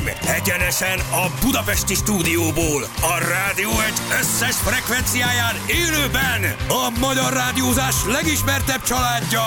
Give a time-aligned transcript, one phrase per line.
[0.00, 0.16] uraim!
[0.36, 9.42] Egyenesen a Budapesti stúdióból, a rádió egy összes frekvenciáján élőben a magyar rádiózás legismertebb családja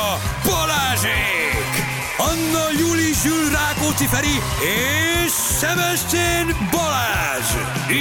[0.46, 1.92] Balázsék!
[2.18, 7.50] Anna Juli Zsül Rákóczi Feri és Sebestyén Balázs!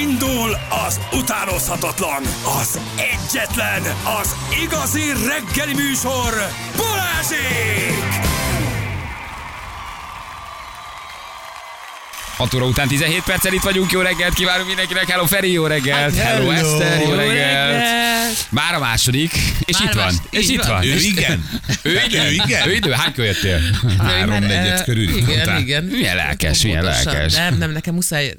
[0.02, 0.56] Indul
[0.86, 2.22] az utánozhatatlan,
[2.60, 3.82] az egyetlen,
[4.20, 6.32] az igazi reggeli műsor
[6.76, 8.31] Balázsék!
[12.36, 16.16] 6 óra után 17 perccel itt vagyunk, jó reggelt kívánunk mindenkinek, hello Feri, jó reggelt,
[16.16, 16.72] hello, hello.
[16.80, 17.72] Eszter, jó Jó reggelt.
[17.72, 18.46] reggelt.
[18.48, 19.32] Már a második,
[19.64, 20.84] és Már itt van, más- és itt van.
[20.84, 21.48] Ő igen.
[21.82, 22.68] Ő igen, Ő igen.
[22.68, 23.60] Ő idő, hánykor jöttél?
[23.98, 25.60] Három negyed ö, körül Igen, mondtál.
[25.60, 25.84] igen.
[25.84, 27.34] Milyen lelkes, milyen lelkes.
[27.34, 28.34] Nem, nem, nekem muszáj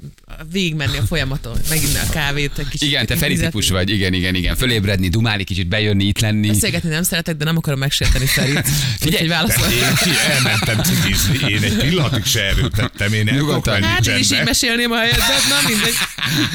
[0.52, 2.88] végigmenni a folyamaton, meginni a kávét, egy kicsit.
[2.88, 4.56] Igen, te Feri típus vagy, igen, igen, igen.
[4.56, 6.46] Fölébredni, dumálni, kicsit bejönni, itt lenni.
[6.48, 8.68] Beszélgetni nem szeretek, de nem akarom megsérteni Ferit.
[9.04, 9.66] Úgyhogy válaszol.
[9.70, 13.44] Én ki elmentem cigizni, én egy pillanatig se erőltettem, én el
[13.84, 15.94] lenni Hát én is így mesélném a helyet, de na mindegy.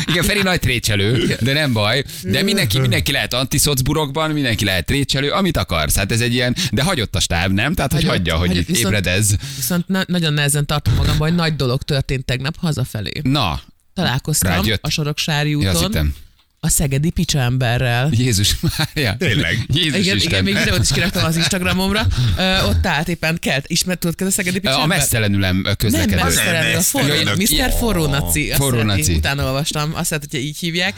[0.07, 2.03] Igen, Feri nagy trécselő, de nem baj.
[2.23, 5.95] De mindenki, mindenki lehet antiszocburokban, mindenki lehet trécselő, amit akarsz.
[5.95, 7.73] Hát ez egy ilyen, de hagyott a stáb, nem?
[7.73, 9.35] Tehát, hogy hagyja, hogy hagyott, itt viszont- ébredez.
[9.55, 13.11] Viszont na- nagyon nehezen tartom magamban, hogy nagy dolog történt tegnap hazafelé.
[13.23, 13.61] Na,
[13.93, 14.83] Találkoztam Rád jött?
[14.83, 16.15] a Soroksári ja, úton hittem.
[16.61, 18.09] A szegedi picsa emberrel.
[18.11, 19.15] Jézus Mária.
[19.17, 19.65] Tényleg?
[19.73, 20.29] Jézus Igen, Isten.
[20.31, 22.07] igen, még videót is kiraktam az Instagramomra.
[22.37, 23.65] Ö, ott állt éppen kelt.
[23.67, 26.23] Ismert tudod, a szegedi picsa A mesztelenülem Nem, közlekedő.
[26.23, 27.13] mesztelenül, a Nem, forró.
[27.35, 27.71] Mr.
[27.77, 28.51] Forró Naci.
[28.55, 28.81] Forró.
[28.81, 29.13] Naci.
[29.15, 30.93] Utána olvastam, azt lehet, hogyha így hívják.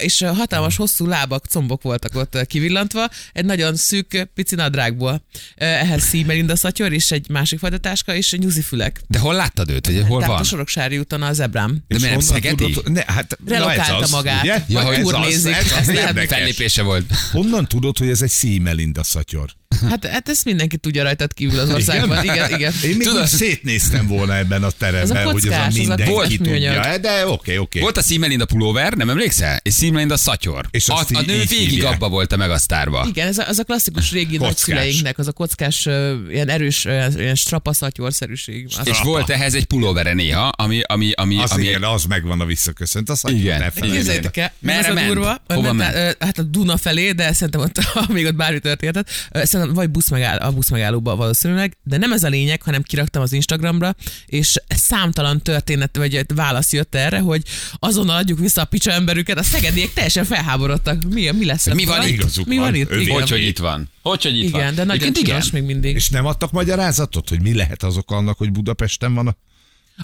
[0.00, 5.24] És hatalmas hosszú lábak, combok voltak ott kivillantva, egy nagyon szűk pici nadrágból.
[5.56, 9.00] Ehhez szíjmelinda szatyor, és egy másik fajta táska, és nyúzifülek.
[9.06, 9.86] De hol láttad őt?
[9.86, 10.42] Vagy hol Tehát van?
[10.42, 11.78] a Soroksári úton a zebrám.
[11.88, 12.76] De miért nem szegedi?
[12.84, 14.42] Ne, hát, Relokálta az, magát.
[14.42, 14.62] Ugye?
[14.68, 16.38] Ja, hogy ez turnézik, az, ez az lehet érdekes.
[16.38, 17.04] Fellépése volt.
[17.32, 19.50] Honnan tudod, hogy ez egy szímelinda szatyor?
[19.90, 22.24] Hát, hát ezt mindenki tudja rajtad kívül az országban.
[22.24, 22.72] Igen, igen.
[22.84, 25.78] Én még Tudod- úgy szétnéztem volna ebben a teremben, hogy ez a kockás, az a
[25.78, 26.74] mindenki műanyag.
[26.82, 26.98] tudja.
[26.98, 27.80] De oké, oké.
[27.80, 29.60] Volt a Szímelinda pulóver, nem emlékszel?
[29.62, 30.66] És Szímelinda szatyor.
[30.70, 31.92] És a, a nő végig hívják.
[31.92, 33.06] abba volt a megasztárba.
[33.08, 34.48] Igen, ez a, az a klasszikus régi Kockás.
[34.48, 35.86] nagyszüleinknek, az a kockás,
[36.30, 36.84] ilyen erős,
[37.16, 38.66] ilyen strapaszatyorszerűség.
[38.78, 42.40] Az És volt ehhez egy pulóvere néha, ami, ami, ami, Az ami igen, az megvan
[42.40, 43.10] a visszaköszönt.
[43.10, 43.72] Az Igen.
[43.76, 43.90] Igen.
[43.92, 45.40] Képzeljétek el, Merre ment?
[45.46, 46.16] Hova ment?
[46.20, 47.78] Hát a Duna felé, de szerintem ott
[48.12, 49.10] még ott bármi történhet.
[49.32, 52.82] Ö, Szerintem vagy busz megáll, a busz megállóba valószínűleg, de nem ez a lényeg, hanem
[52.82, 53.94] kiraktam az Instagramra,
[54.26, 57.42] és számtalan történet, vagy válasz jött erre, hogy
[57.78, 61.02] azonnal adjuk vissza a picsa emberüket, a szegediek teljesen felháborodtak.
[61.02, 61.72] Mi, mi lesz?
[61.72, 62.08] Mi van itt?
[62.08, 62.64] Igazuk Mi van.
[62.64, 62.90] van itt?
[62.90, 63.20] Igen.
[63.20, 63.88] Hogy, hogy itt van?
[64.02, 64.60] Hogy, hogy itt van?
[64.60, 65.94] Igen, de nagyon csinos még mindig.
[65.94, 69.36] És nem adtak magyarázatot, hogy mi lehet azok annak, hogy Budapesten van a...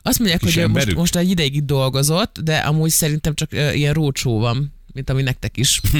[0.02, 3.72] Azt mondják, Kis hogy most, most egy ideig itt dolgozott, de amúgy szerintem csak ö,
[3.72, 5.80] ilyen rócsó van, mint ami nektek is.
[5.94, 5.98] Ö,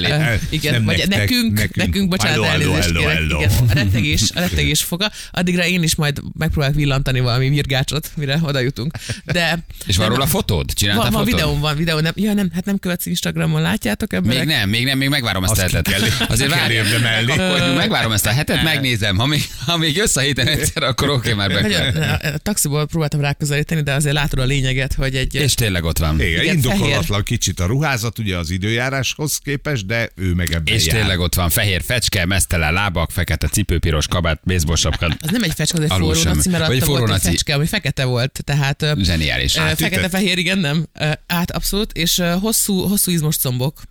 [0.00, 2.08] Nem igen, vagy nektek, nekünk, nekünk, nekünk.
[2.08, 3.14] bocsánat, Hello, hello, elnézést hello, kérek.
[3.16, 3.38] hello.
[3.40, 5.10] Igen, a rettegés, a rettegés foga.
[5.30, 8.96] Addigra én is majd megpróbálok villantani valami virgácsot, mire oda jutunk.
[9.24, 10.72] De És van róla fotód?
[10.72, 14.44] Csináltál van, van videóm, van videó, nem, ja, nem, hát nem követsz Instagramon, látjátok emberek?
[14.46, 15.88] Még nem, még nem, még megvárom ezt a hetet.
[15.88, 17.32] kell- Azért kell várj, érdemelni.
[17.32, 19.16] akkor megvárom ezt a hetet, megnézem.
[19.16, 22.86] Ha még, ha még jössz a héten egyszer, akkor oké, már be a, a taxiból
[22.86, 25.34] próbáltam ráközelíteni, de azért látod a lényeget, hogy egy...
[25.34, 26.20] És tényleg ott van.
[26.20, 30.96] Igen, indokolatlan kicsit a ruházat, ugye az időjáráshoz képest, de ő meg ebben És jár.
[30.96, 35.06] tényleg ott van fehér fecske, mesztelen lábak, fekete cipő, piros kabát, baseball sapka.
[35.20, 37.26] Az nem egy fecske, az egy forró naci, mert Vagy forró volt egy naci.
[37.28, 39.52] fecske, ami fekete volt, tehát Zseniális.
[39.52, 40.86] fekete-fehér, igen, nem?
[41.26, 43.82] Át, abszolút, és hosszú, hosszú izmos combok,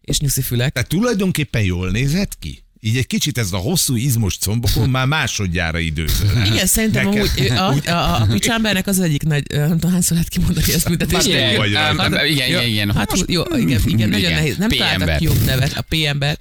[0.00, 0.72] és nyuszi fülek.
[0.72, 2.61] Tehát tulajdonképpen jól nézett ki?
[2.84, 6.42] Így egy kicsit ez a hosszú izmos combokon már másodjára időzöl.
[6.52, 10.12] Igen, szerintem Nekem- amúgy ö, a, a, a picsámbernek az egyik nagy, nem tudom, hányszor
[10.12, 11.26] lehet kimondani ezt büntetést.
[11.26, 11.58] Igen, nélkül.
[11.58, 12.02] vagy rajta.
[12.02, 12.94] ám, igen, igen, igen.
[12.94, 14.08] Hát jó, igen, igen, Igen.
[14.08, 14.56] nagyon nehéz.
[14.56, 15.72] Nem találtak jobb nevet.
[15.76, 16.38] A P-ember,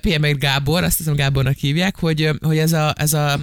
[0.00, 3.40] P-ember Gábor, azt hiszem Gábornak hívják, hogy, hogy ez a, ez a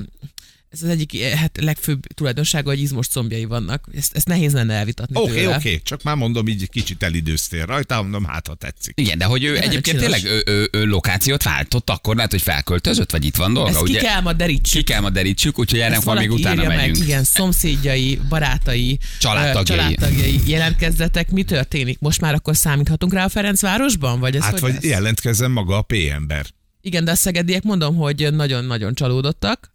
[0.75, 3.88] ez az egyik hát legfőbb tulajdonsága, hogy izmos combjai vannak.
[3.97, 5.56] Ezt, ezt nehéz lenne elvitatni Oké, tőle.
[5.56, 8.94] oké, csak már mondom, így kicsit elidőztél rajta, mondom, hát ha tetszik.
[9.00, 10.22] Igen, de hogy ő nagyon egyébként csinos.
[10.22, 13.84] tényleg ő, ő, ő, lokációt váltott, akkor lehet, hogy felköltözött, vagy itt van dolga, Ezt
[13.84, 14.00] ki ugye?
[14.00, 14.78] kell ma derítsük.
[14.86, 16.98] Ki kell ma derítsük, úgyhogy ennek van még utána írja megyünk.
[16.98, 19.77] Meg, igen, szomszédjai, barátai, Családtagjai.
[19.77, 21.31] családtagjai jelentkezzetek.
[21.31, 22.00] Mi történik?
[22.00, 24.19] Most már akkor számíthatunk rá a Ferencvárosban?
[24.19, 24.83] Vagy ez Hát hogy vagy lesz?
[24.83, 26.45] jelentkezzen maga a P-ember.
[26.86, 29.72] Igen, de a szegediek mondom, hogy nagyon-nagyon csalódottak.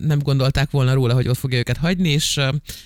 [0.00, 2.40] Nem gondolták volna róla, hogy ott fogja őket hagyni, és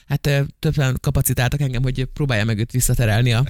[0.06, 3.44] hát többen kapacitáltak engem, hogy próbálja meg őt visszaterelni a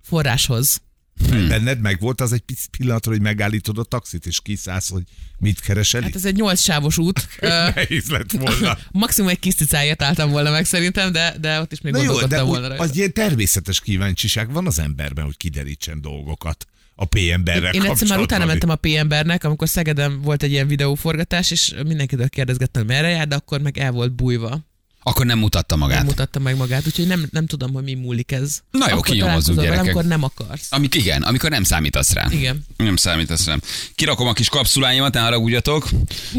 [0.00, 0.80] forráshoz.
[1.28, 1.48] Hmm.
[1.48, 2.42] Benned meg volt az egy
[2.78, 5.02] pillanatra, hogy megállítod a taxit, és kiszállsz, hogy
[5.38, 7.28] mit keresel Hát ez egy nyolc sávos út.
[7.74, 8.78] Nehéz lett volna.
[8.92, 12.20] Maximum egy kis cicáért álltam volna meg szerintem, de, de ott is még Na jó,
[12.20, 12.82] de volna rajta.
[12.82, 18.18] az ilyen természetes kíváncsiság van az emberben, hogy kiderítsen dolgokat a P-emberrel Én egyszer már
[18.18, 23.28] utána mentem a P-embernek, amikor Szegeden volt egy ilyen videóforgatás, és mindenkitől kérdezgettem, merre jár,
[23.28, 24.73] de akkor meg el volt bújva.
[25.06, 25.96] Akkor nem mutatta magát.
[25.96, 28.60] nem mutatta meg magát, úgyhogy nem, nem tudom, hogy mi múlik ez.
[28.70, 29.84] Na jó, kinyomozzuk, találkozol vele, gyerekek.
[29.84, 30.66] amikor nem akarsz.
[30.70, 32.26] Amik igen, amikor nem számítasz rá.
[32.30, 32.64] Igen.
[32.76, 33.56] Nem számítasz rá.
[33.94, 35.88] Kirakom a kis kapszuláimat, ne haragudjatok.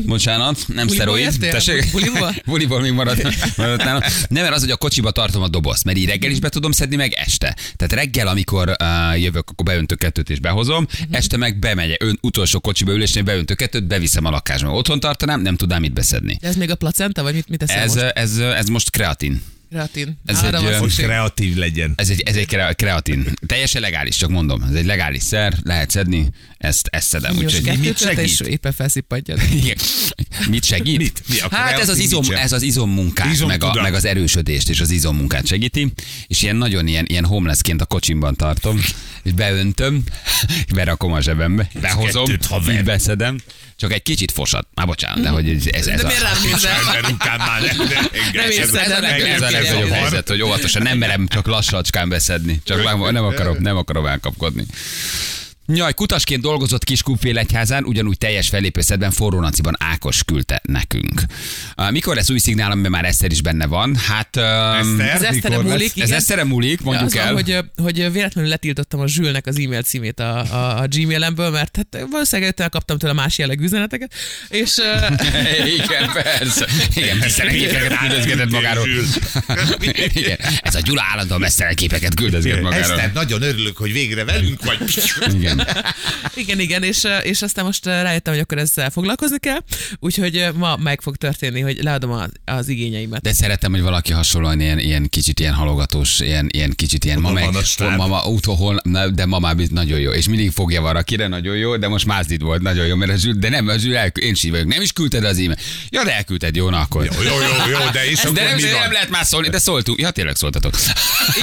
[0.05, 1.51] Bocsánat, nem jöttél?
[1.51, 1.91] Tessék?
[1.91, 2.35] Buliból?
[2.45, 4.01] Buliból még maradt, maradt nálam.
[4.29, 6.71] Nem, mert az, hogy a kocsiba tartom a dobozt, mert így reggel is be tudom
[6.71, 7.55] szedni, meg este.
[7.75, 12.59] Tehát reggel, amikor uh, jövök, akkor beöntök kettőt és behozom, este meg bemegy, ön, utolsó
[12.59, 14.71] kocsiba ülésnél beöntök kettőt, beviszem a lakásba.
[14.71, 16.37] Otthon tartanám, nem tudnám mit beszedni.
[16.41, 18.05] De ez még a placenta, vagy mit, mit Ez, most?
[18.05, 19.41] ez, ez most kreatin.
[19.75, 20.19] Kreatin.
[20.25, 21.93] ez Arra egy, Hogy kreatív legyen.
[21.95, 23.33] Ez egy, ez egy kre- kreatin.
[23.47, 24.61] Teljesen legális, csak mondom.
[24.61, 27.37] Ez egy legális szer, lehet szedni, ezt, ezt szedem.
[27.37, 28.53] Úgyhogy mit vett, és segít?
[28.53, 29.39] éppen felszippantjad.
[30.49, 30.97] Mit segít?
[30.97, 31.21] Mit?
[31.29, 34.69] Mi a hát ez az, izom, mit ez az izommunkát, meg, a, meg az erősödést
[34.69, 35.91] és az izommunkát segíti,
[36.27, 38.81] és ilyen nagyon ilyen, ilyen homelessként a kocsimban tartom,
[39.23, 40.03] és beöntöm,
[40.73, 42.75] berakom a zsebembe, behozom, kettőt, haver.
[42.75, 43.37] így beszedem,
[43.77, 44.67] csak egy kicsit fosat.
[44.73, 46.07] Már bocsánat, de hogy ez, ez, ez De a...
[46.07, 46.83] miért rám nézel?
[46.83, 46.93] Nem,
[49.01, 52.61] Nem de leg, ez a helyzet, hogy óvatosan nem merem csak lassacskán beszedni.
[52.63, 54.65] Csak nem akarom, nem akarom elkapkodni.
[55.65, 61.21] Nyaj, kutasként dolgozott Kiskupfél egyházán, ugyanúgy teljes fellépőszedben forró naciban Ákos küldte nekünk.
[61.77, 63.95] Uh, Mikor lesz új szignál, amiben már Eszter is benne van?
[63.95, 64.35] Hát...
[64.35, 65.15] Um, Eszter?
[65.15, 66.13] Ez Eszterre Mikor múlik, ez igen.
[66.13, 67.33] Eszterre múlik, mondjuk az van, el.
[67.33, 72.05] hogy, hogy véletlenül letiltottam a Zsülnek az e-mail címét a, a, a Gmailemből, mert hát
[72.11, 74.13] valószínűleg elkaptam tőle más jellegű üzeneteket,
[74.49, 75.05] és ö,
[75.83, 76.67] Igen, persze.
[76.95, 78.87] Igen, mesztelen képeket küldözgetett magáról.
[80.13, 80.37] Igen.
[80.61, 82.91] Ez a Gyula állandóan mesztelen képeket küldözget magáról.
[82.91, 84.77] Eszter, nagyon örülök, hogy végre velünk vagy.
[85.33, 85.54] Igen.
[86.35, 89.59] Igen, igen, és, és aztán most rájöttem, hogy akkor ezzel foglalkozni kell,
[89.99, 93.21] úgyhogy ma meg fog történni, hogy leadom az, az igényeimet.
[93.21, 97.31] De szeretem, hogy valaki hasonlóan ilyen, ilyen kicsit ilyen halogatós, ilyen, ilyen kicsit ilyen ma
[97.31, 97.97] meg, van a stáb.
[97.97, 100.11] mama, utol, na, de ma már nagyon jó.
[100.11, 103.33] És mindig fogja valakire, nagyon jó, de most Mázdid volt, nagyon jó, mert a Zsül,
[103.33, 105.57] de nem, a elkü- én is így vagyok, nem is küldted az e
[105.89, 107.05] Ja, de elküldted, jó, na akkor.
[107.05, 109.99] Jó, jó, jó, jó, de és de nem, nem lehet már szólni, de szóltunk.
[109.99, 110.75] Ja, tényleg szóltatok.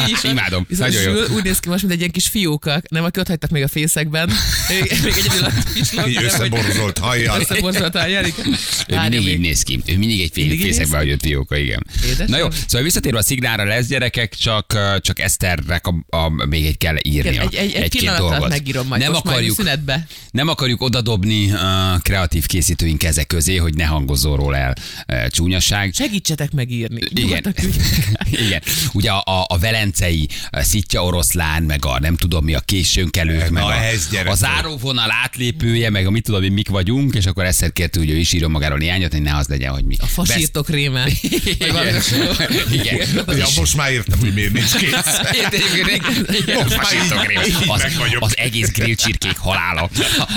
[0.07, 0.25] Így is.
[0.31, 1.13] Imádom, nagyon jó.
[1.35, 3.69] Úgy néz ki most, mint egy ilyen kis fióka, nem, aki ott hagytak még a
[3.69, 4.02] fészekben.
[4.69, 6.09] Még még egyedül a pislog.
[6.09, 7.41] Így összeborzolt hajjal.
[7.49, 8.35] Összeborzolt a jelik.
[8.89, 9.83] Ő mindig így néz ki.
[9.87, 11.87] Ő mindig egy fél fészekbe hagyott fióka, igen.
[12.05, 12.27] Édesem.
[12.29, 16.79] Na jó, szóval visszatérve a szignálra lesz gyerekek, csak, csak Eszternek a, a, még egy
[16.79, 17.41] kell írnia.
[17.41, 19.03] Egy, egy, egy pillanat alatt megírom majd.
[19.03, 20.07] Nem most akarjuk, Majd szünetbe.
[20.31, 24.75] nem akarjuk odadobni a kreatív készítőink kezek közé, hogy ne hangozzon róla el
[25.07, 25.93] e, csúnyaság.
[25.95, 27.01] Segítsetek megírni.
[27.15, 27.55] Igen.
[28.47, 28.63] Igen.
[28.93, 33.51] Ugye a, a, a velencei a szitja oroszlán, meg a nem tudom mi a későnkelők,
[33.51, 34.49] meg a, ehhez gyere a föl.
[34.49, 38.17] záróvonal átlépője, meg a mit tudom én, mik vagyunk, és akkor ezt kértő, hogy ő
[38.17, 39.97] is írjon magáról néhányat, hogy ne az legyen, hogy mi.
[39.99, 41.09] A fasírtok réme.
[41.59, 41.91] Vagy valami
[42.71, 43.09] Igen.
[43.43, 44.91] Ja, most már értem, hogy miért nincs kész.
[46.65, 46.95] Most már
[47.47, 47.85] így az,
[48.19, 49.91] az egész grill csirkék halála,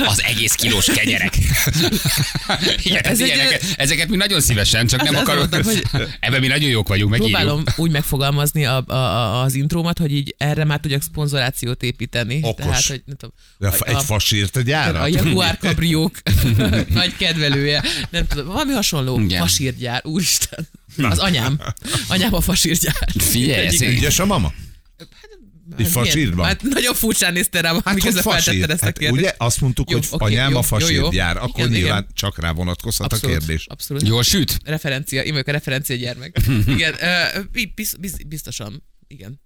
[0.06, 1.35] az egész kilós kenyerek.
[2.84, 5.84] Igen, Ez egy- ilyeneket, ezeket mi nagyon szívesen, csak nem mondom, hogy-
[6.20, 7.38] Ebben mi nagyon jók vagyunk, megírjuk.
[7.40, 12.40] Próbálom úgy megfogalmazni a, a, a, az intrómat, hogy így erre már tudjak szponzorációt építeni.
[12.42, 12.66] Okos.
[12.66, 15.00] Tehát, hogy nem tudom, De a- Egy fasírt a gyára?
[15.02, 16.16] a Jaguar kabriók
[16.94, 17.84] nagy kedvelője.
[18.10, 19.40] Nem tudom, valami hasonló Igen.
[19.40, 20.68] fasírgyár, úristen.
[21.02, 21.60] Az anyám.
[22.08, 22.96] Anyám a fasírgyár.
[23.18, 24.54] Figyelj, ez- Ügyes a mama?
[25.78, 26.46] Egy fasírban?
[26.46, 28.70] Hát nagyon furcsán néztél rám, Hát, hogy miközben feltetted fasír.
[28.70, 29.22] ezt a Hát, kérdést.
[29.22, 31.12] ugye azt mondtuk, Jó, hogy oké, anyám jó, a jó, fasírt jó.
[31.12, 32.12] jár, akkor Igen, nyilván igen.
[32.14, 33.66] csak rá vonatkozhat a Abszolút, kérdés.
[33.68, 34.08] abszolút.
[34.08, 34.58] Jól süt?
[34.64, 36.38] Referencia, én vagyok a referencia gyermek.
[36.76, 36.96] Igen,
[37.52, 38.84] bi- biz, biz, biztosan.
[39.08, 39.42] Igen.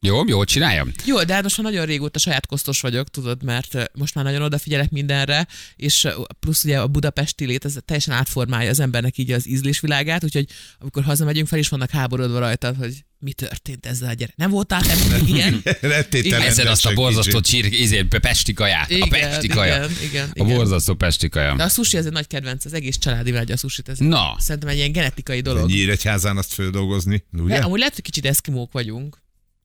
[0.00, 0.92] Jó, jól csináljam?
[1.04, 4.42] Jó, de hát most már nagyon régóta saját kosztos vagyok, tudod, mert most már nagyon
[4.42, 5.46] odafigyelek mindenre,
[5.76, 6.08] és
[6.40, 10.46] plusz ugye a budapesti lét, ez teljesen átformálja az embernek így az ízlésvilágát, úgyhogy
[10.78, 14.36] amikor hazamegyünk fel, is vannak háborodva rajta, hogy mi történt ezzel a gyerek.
[14.36, 15.62] Nem voltál te mindig ilyen?
[16.24, 16.40] Igen.
[16.40, 18.90] Rendes azt a borzasztó csirk, izé, pesti kaját.
[19.00, 19.74] a pesti kaja.
[19.76, 20.56] igen, igen, A igen.
[20.56, 21.54] borzasztó pesti kaja.
[21.56, 23.82] De a sushi ez egy nagy kedvenc, az egész családi vágy a sushi.
[23.86, 24.36] Ez Na.
[24.38, 25.68] Szerintem egy ilyen genetikai dolog.
[25.68, 27.56] Nyíregyházán azt földolgozni, De ugye?
[27.58, 29.22] amúgy lehet, hogy kicsit eszkimók vagyunk.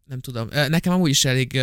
[0.09, 0.47] Nem tudom.
[0.67, 1.61] Nekem amúgy is elég...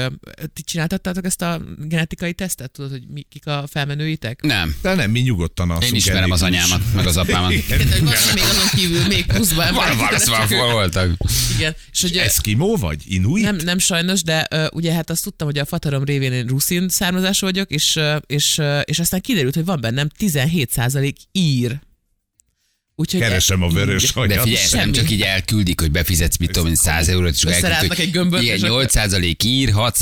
[0.52, 2.70] Ti csináltattátok ezt a genetikai tesztet?
[2.70, 4.42] Tudod, hogy mi, kik a felmenőitek?
[4.42, 4.76] Nem.
[4.82, 5.90] De nem, mi nyugodtan alszunk.
[5.92, 7.52] Én ismerem az anyámat, meg az apámat.
[7.60, 10.12] Igen, van még azon kívül még pluszban Van, van,
[10.52, 11.16] ők- voltak.
[11.56, 13.02] Igen, és hogy ö, Eszkimó vagy?
[13.06, 13.44] Inuit?
[13.44, 16.88] nem, nem sajnos, de uh, ugye hát azt tudtam, hogy a fatarom révén én ruszin
[16.88, 21.78] származású vagyok, és, uh, és, uh, és aztán kiderült, hogy van bennem 17% ír.
[22.98, 24.14] Úgyhogy Keresem a vörös Igen.
[24.14, 24.34] hajat.
[24.34, 27.98] De figyelj, nem csak így elküldik, hogy befizetsz, mit tudom én, 100 eurót, és elküldik,
[27.98, 29.98] egy gömböt, akkor- 8 ír, 6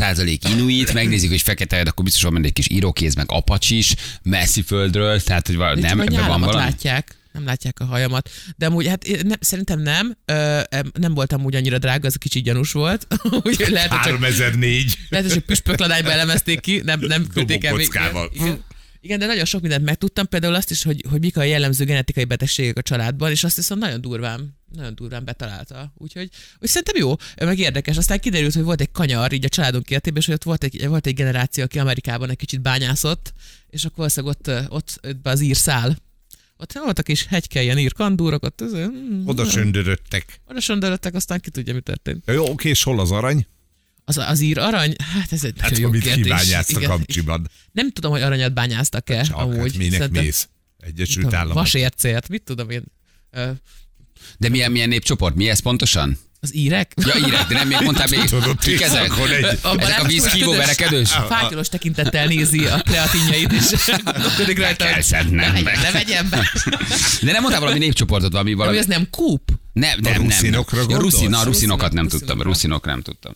[0.49, 5.21] inuit, megnézik, hogy fekete, akkor biztos van egy kis írókéz, meg apacs is, messzi földről,
[5.23, 6.65] tehát hogy val- nem, ebben van valami.
[6.65, 7.17] látják.
[7.33, 8.31] Nem látják a hajamat.
[8.57, 10.17] De amúgy, hát nem, szerintem nem.
[10.25, 13.07] Ö, em, nem voltam úgy annyira drága, az kicsit gyanús volt.
[13.45, 14.99] Úgyhogy lehet, hogy csak 3004.
[15.09, 17.89] lehet, hogy püspökladányba elemezték ki, nem, nem küldték el még.
[18.35, 18.65] Igen,
[19.05, 19.19] igen.
[19.19, 22.79] De nagyon sok mindent megtudtam, például azt is, hogy, hogy mik a jellemző genetikai betegségek
[22.79, 25.93] a családban, és azt viszont nagyon durván, nagyon durván betalálta.
[25.97, 26.29] Úgyhogy
[26.61, 27.97] úgy szerintem jó, meg érdekes.
[27.97, 30.87] Aztán kiderült, hogy volt egy kanyar így a családunk életében, és hogy ott volt egy,
[30.87, 33.33] volt egy generáció, aki Amerikában egy kicsit bányászott,
[33.71, 35.97] és akkor valószínűleg ott, ott, ott be az írszál.
[36.57, 40.41] Ott voltak is hegykely, ilyen írkandúrok, ott ez, mm, Oda söndöröttek.
[40.51, 42.23] oda söndöröttek, aztán ki tudja, mi történt.
[42.27, 43.47] Jó, oké, és hol az arany?
[44.05, 44.95] Az, az ír arany?
[45.15, 46.23] Hát ez egy Hát, nagyon jó amit kérdés.
[46.23, 46.91] kibányáztak Igen.
[46.97, 47.49] kapcsiban.
[47.73, 49.23] Nem tudom, hogy aranyat bányáztak-e.
[49.23, 49.57] Csak, amúgy.
[49.57, 50.49] hát minek Szerintem- mész?
[50.79, 51.57] Egyesült tudom, Államok.
[51.57, 52.83] Vasércért, mit tudom én.
[53.31, 53.51] Ö,
[54.39, 55.35] De milyen, milyen népcsoport?
[55.35, 56.19] Mi ez pontosan?
[56.41, 56.93] Az írek?
[56.97, 58.21] Ja, írek, de nem még mondtál még.
[58.61, 59.03] Kik ezek?
[59.31, 61.11] egy- Ezek a Balázs vízkívó most verekedős?
[61.11, 66.53] Fátyolós tekintettel nézi a kreatinjait, és gondolkodik rajta, kell hogy szednem ne, vegyen be.
[67.23, 68.79] De nem mondtál valami népcsoportot, valami Ami valami.
[68.79, 69.51] az nem kúp?
[69.75, 70.23] Nem, nem, nem.
[70.23, 71.13] ruszinokra Ja, gondolsz?
[71.13, 72.49] Ruszi, na, ruszinokat nem Ruszinok, tudtam, ruszinokra.
[72.51, 73.35] ruszinok nem tudtam.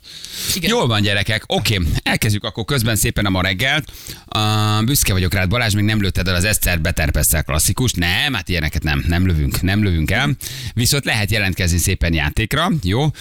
[0.55, 0.71] Igen.
[0.71, 1.43] Jól van, gyerekek.
[1.47, 3.93] Oké, elkezdjük akkor közben szépen a ma reggelt.
[4.37, 7.93] Uh, büszke vagyok rád, Balázs, még nem lőtted el az Eszter beterpesszel klasszikus.
[7.93, 10.37] Nem, hát ilyeneket nem, nem lövünk, nem lövünk el.
[10.75, 13.03] Viszont lehet jelentkezni szépen játékra, jó?
[13.03, 13.13] Um,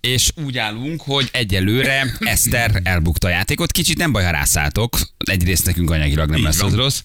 [0.00, 3.72] és úgy állunk, hogy egyelőre Eszter elbukta a játékot.
[3.72, 4.98] Kicsit nem baj, ha rászálltok.
[5.18, 6.70] Egyrészt nekünk anyagilag nem Így lesz van.
[6.70, 7.00] az rossz.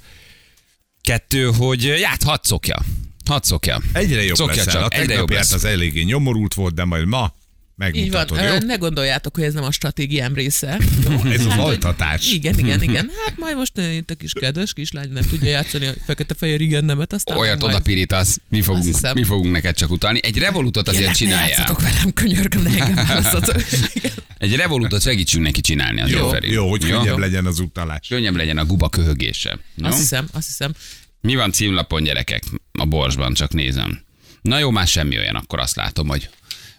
[1.02, 2.78] Kettő, hogy ját, hadd szokja.
[3.28, 3.82] Hadd szokja.
[3.94, 4.82] Egyre jobb Szokja leszel.
[4.82, 5.52] csak, A egyre jobb lesz.
[5.54, 7.36] az eléggé nyomorult volt, de majd ma
[7.92, 8.26] Így van.
[8.26, 8.68] megmutatod, jó?
[8.68, 10.68] Ne gondoljátok, hogy ez nem a stratégiám része.
[10.68, 12.32] Ez az Hát, hogy- altatás.
[12.32, 13.10] Igen, igen, igen.
[13.26, 17.14] Hát majd most itt a kis kedves kislány nem tudja játszani a fekete-fehér igen nemet,
[17.14, 17.74] aztán Olyat majd...
[17.74, 19.12] oda pirítasz, mi fogunk, hiszem.
[19.14, 20.20] mi fogunk neked csak utalni.
[20.24, 23.06] Egy revolutot azért játszatok velem, könyörgöm, ne engem.
[24.38, 26.52] Egy revolutot segítsünk neki csinálni az Jó, Feri.
[26.52, 26.98] jó, hogy jó?
[27.00, 28.08] könnyebb legyen az utalás.
[28.08, 29.60] Könnyebb legyen a guba köhögése.
[29.76, 29.88] Jó?
[29.88, 30.72] Azt hiszem, azt hiszem.
[31.22, 32.44] Mi van címlapon, gyerekek?
[32.72, 34.06] A borsban, csak nézem.
[34.42, 36.30] Na jó, már semmi olyan, akkor azt látom, hogy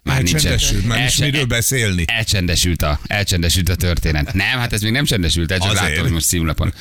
[0.03, 0.17] már.
[0.17, 2.05] Elcsendesült, már Elcse- miről beszélni.
[2.07, 4.33] Elcsendesült a, elcsendesült a történet.
[4.33, 5.83] Nem, hát ez még nem csendesült el, csak Azért.
[5.89, 6.75] látom, hogy most címlapon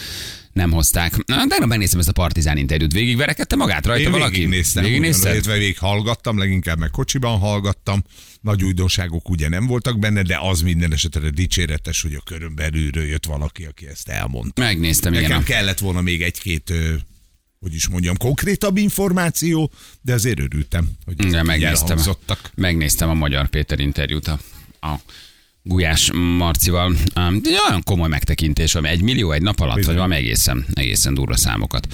[0.53, 1.23] nem hozták.
[1.25, 2.91] Na, de megnéztem ezt a partizán interjút.
[2.93, 4.31] Végigverekedte magát rajta Én valaki?
[4.35, 5.31] végignéztem, Végignézted?
[5.33, 8.03] illetve végig hallgattam, leginkább meg kocsiban hallgattam.
[8.41, 13.05] Nagy újdonságok ugye nem voltak benne, de az minden esetre dicséretes, hogy a körön belülről
[13.05, 14.61] jött valaki, aki ezt elmondta.
[14.61, 15.23] Megnéztem, igen.
[15.23, 16.73] Nekem kellett volna még egy-két,
[17.59, 19.71] hogy is mondjam, konkrétabb információ,
[20.01, 21.99] de azért örültem, hogy De megnéztem,
[22.55, 24.39] megnéztem a Magyar Péter interjút a,
[24.79, 24.99] a
[25.63, 26.95] Gulyás Marcival.
[27.15, 29.93] Um, de olyan komoly megtekintés, ami egy millió egy nap alatt, Bizony.
[29.93, 31.87] vagy valami egészen, egészen durva számokat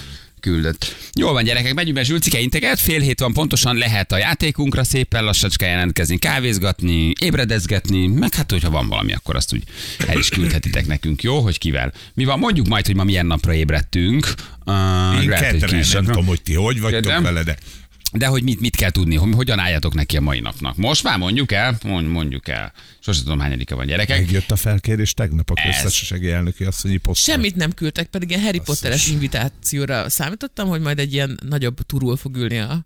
[0.44, 0.96] küldött.
[1.14, 5.24] Jól van, gyerekek, megyünk be Zsülcike integet, fél hét van pontosan, lehet a játékunkra szépen
[5.24, 9.64] lassacskán jelentkezni, kávézgatni, ébredezgetni, meg hát, hogyha van valami, akkor azt úgy
[10.08, 11.94] el is küldhetitek nekünk, jó, hogy kivel.
[12.14, 14.34] Mi van, mondjuk majd, hogy ma milyen napra ébredtünk.
[14.66, 14.74] Uh,
[15.22, 17.24] Én lehet, kedre, nem tudom, hogy ti hogy vagytok Kedvem.
[17.24, 17.58] vele, de
[18.14, 20.76] De hogy mit, mit kell tudni, hogy hogyan álljatok neki a mai napnak.
[20.76, 22.74] Most már mondjuk el, mond, mondjuk el.
[23.00, 24.20] Sose tudom, hányadika van gyerekek.
[24.20, 27.34] megjött a felkérés tegnap a köztársasági elnöki asszonyi posztra.
[27.34, 32.18] Semmit nem küldtek, pedig ilyen Harry Potteres invitációra számítottam, hogy majd egy ilyen nagyobb turul
[32.18, 32.86] fog ülni a,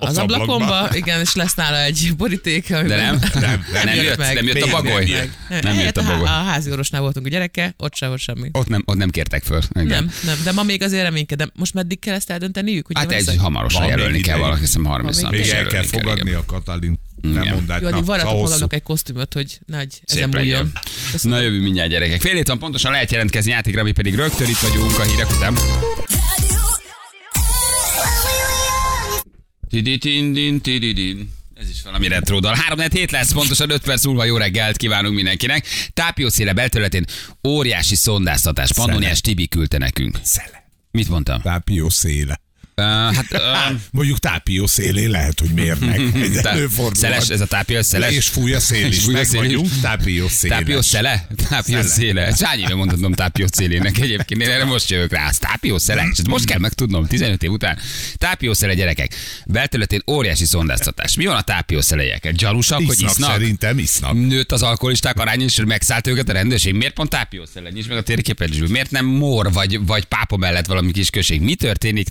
[0.00, 2.68] az, ablakomba, igen, és lesz nála egy boríték.
[2.68, 3.40] De nem, nem,
[3.72, 4.34] nem, nem jött, meg.
[4.34, 5.04] nem jött a bagoly.
[5.04, 5.30] nem jött?
[5.48, 6.26] Nem, Nem jött a bagoly.
[6.26, 8.48] A házi orvosnál voltunk a gyereke, ott se volt semmi.
[8.52, 9.60] Ott nem, ott nem kértek föl.
[9.74, 9.86] Igen.
[9.86, 11.50] Nem, nem, de ma még azért reménykedem.
[11.54, 12.86] Most meddig kell ezt eldönteniük?
[12.86, 15.32] Hogy Hát ez hamarosan jelölni kell valaki, hiszem 30 Van nap.
[15.40, 17.44] még el kell fogadni a Katalin Igen.
[17.44, 17.80] lemondát.
[17.80, 20.72] Jó, addig magadnak egy kosztümöt, hogy nagy ezen múljon.
[21.22, 22.20] Na jövő mindjárt gyerekek.
[22.20, 25.54] Fél hét van pontosan lehet jelentkezni játékra, mi pedig rögtön itt vagyunk a hírek után.
[29.68, 31.30] Tiditindin, tididin.
[31.54, 32.54] Ez is valami retro dal.
[32.54, 35.66] 3 hét lesz, pontosan 5 perc múlva jó reggelt kívánunk mindenkinek.
[35.92, 37.04] Tápiószéle belterületén
[37.48, 38.72] óriási szondáztatás.
[38.72, 40.18] Pandóniás Tibi küldte nekünk.
[40.22, 40.70] Szele.
[40.90, 41.40] Mit mondtam?
[41.40, 42.40] Tápió széle.
[42.78, 46.00] Uh, hát, uh, Mondjuk tápió szélén lehet, hogy mérnek.
[46.44, 46.96] Előfordulhat.
[46.96, 48.14] szeles, ez a tápió szeles.
[48.14, 49.00] És fúj a szél is.
[49.04, 50.58] fúj a szél vagyunk tápió széles.
[50.58, 51.26] Tápió szele?
[51.48, 52.32] Tápió Szele.
[52.32, 52.56] széle.
[52.56, 55.28] Éve mondhatom tápió szélének egyébként, én erre most jövök rá.
[55.28, 56.08] Az tápió szele?
[56.28, 57.78] Most kell megtudnom, 15 év után.
[58.16, 59.14] Tápió szele gyerekek.
[59.46, 61.16] Belterületén óriási szondáztatás.
[61.16, 62.32] Mi van a tápió szelejekkel?
[62.32, 64.14] Gyanúsak, hogy Isznak, szerintem isznak.
[64.14, 66.74] Nőtt az alkoholisták aránya, és megszállt őket a rendőrség.
[66.74, 67.70] Miért pont tápiószele?
[67.70, 68.68] Nyisd meg a térképet, Zsül.
[68.68, 71.40] Miért nem mor vagy, vagy pápa mellett valami kis község?
[71.40, 72.08] Mi történik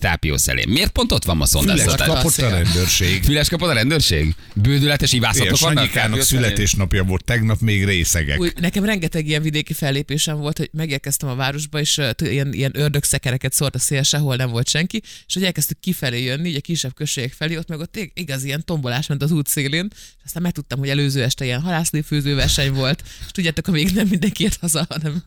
[0.57, 0.73] tápiószelén?
[0.73, 2.07] Miért pont ott van ma Füles szondáztatás?
[2.07, 3.23] kapott a rendőrség.
[3.23, 4.35] Füles kapott a rendőrség?
[4.53, 5.77] Bődületes ivászatok vannak?
[5.77, 8.39] Sanyikának születésnapja volt tegnap még részegek.
[8.39, 12.71] Új, nekem rengeteg ilyen vidéki fellépésem volt, hogy megérkeztem a városba, és uh, ilyen, ilyen
[12.73, 16.61] ördögszekereket szólt a szél, sehol nem volt senki, és hogy elkezdtük kifelé jönni, így a
[16.61, 20.23] kisebb községek felé, ott meg ott ig- igaz ilyen tombolás ment az út szélén, és
[20.25, 24.57] aztán megtudtam, hogy előző este ilyen halásznépfőző verseny volt, és tudjátok, még nem mindenki ért
[24.61, 25.23] haza, hanem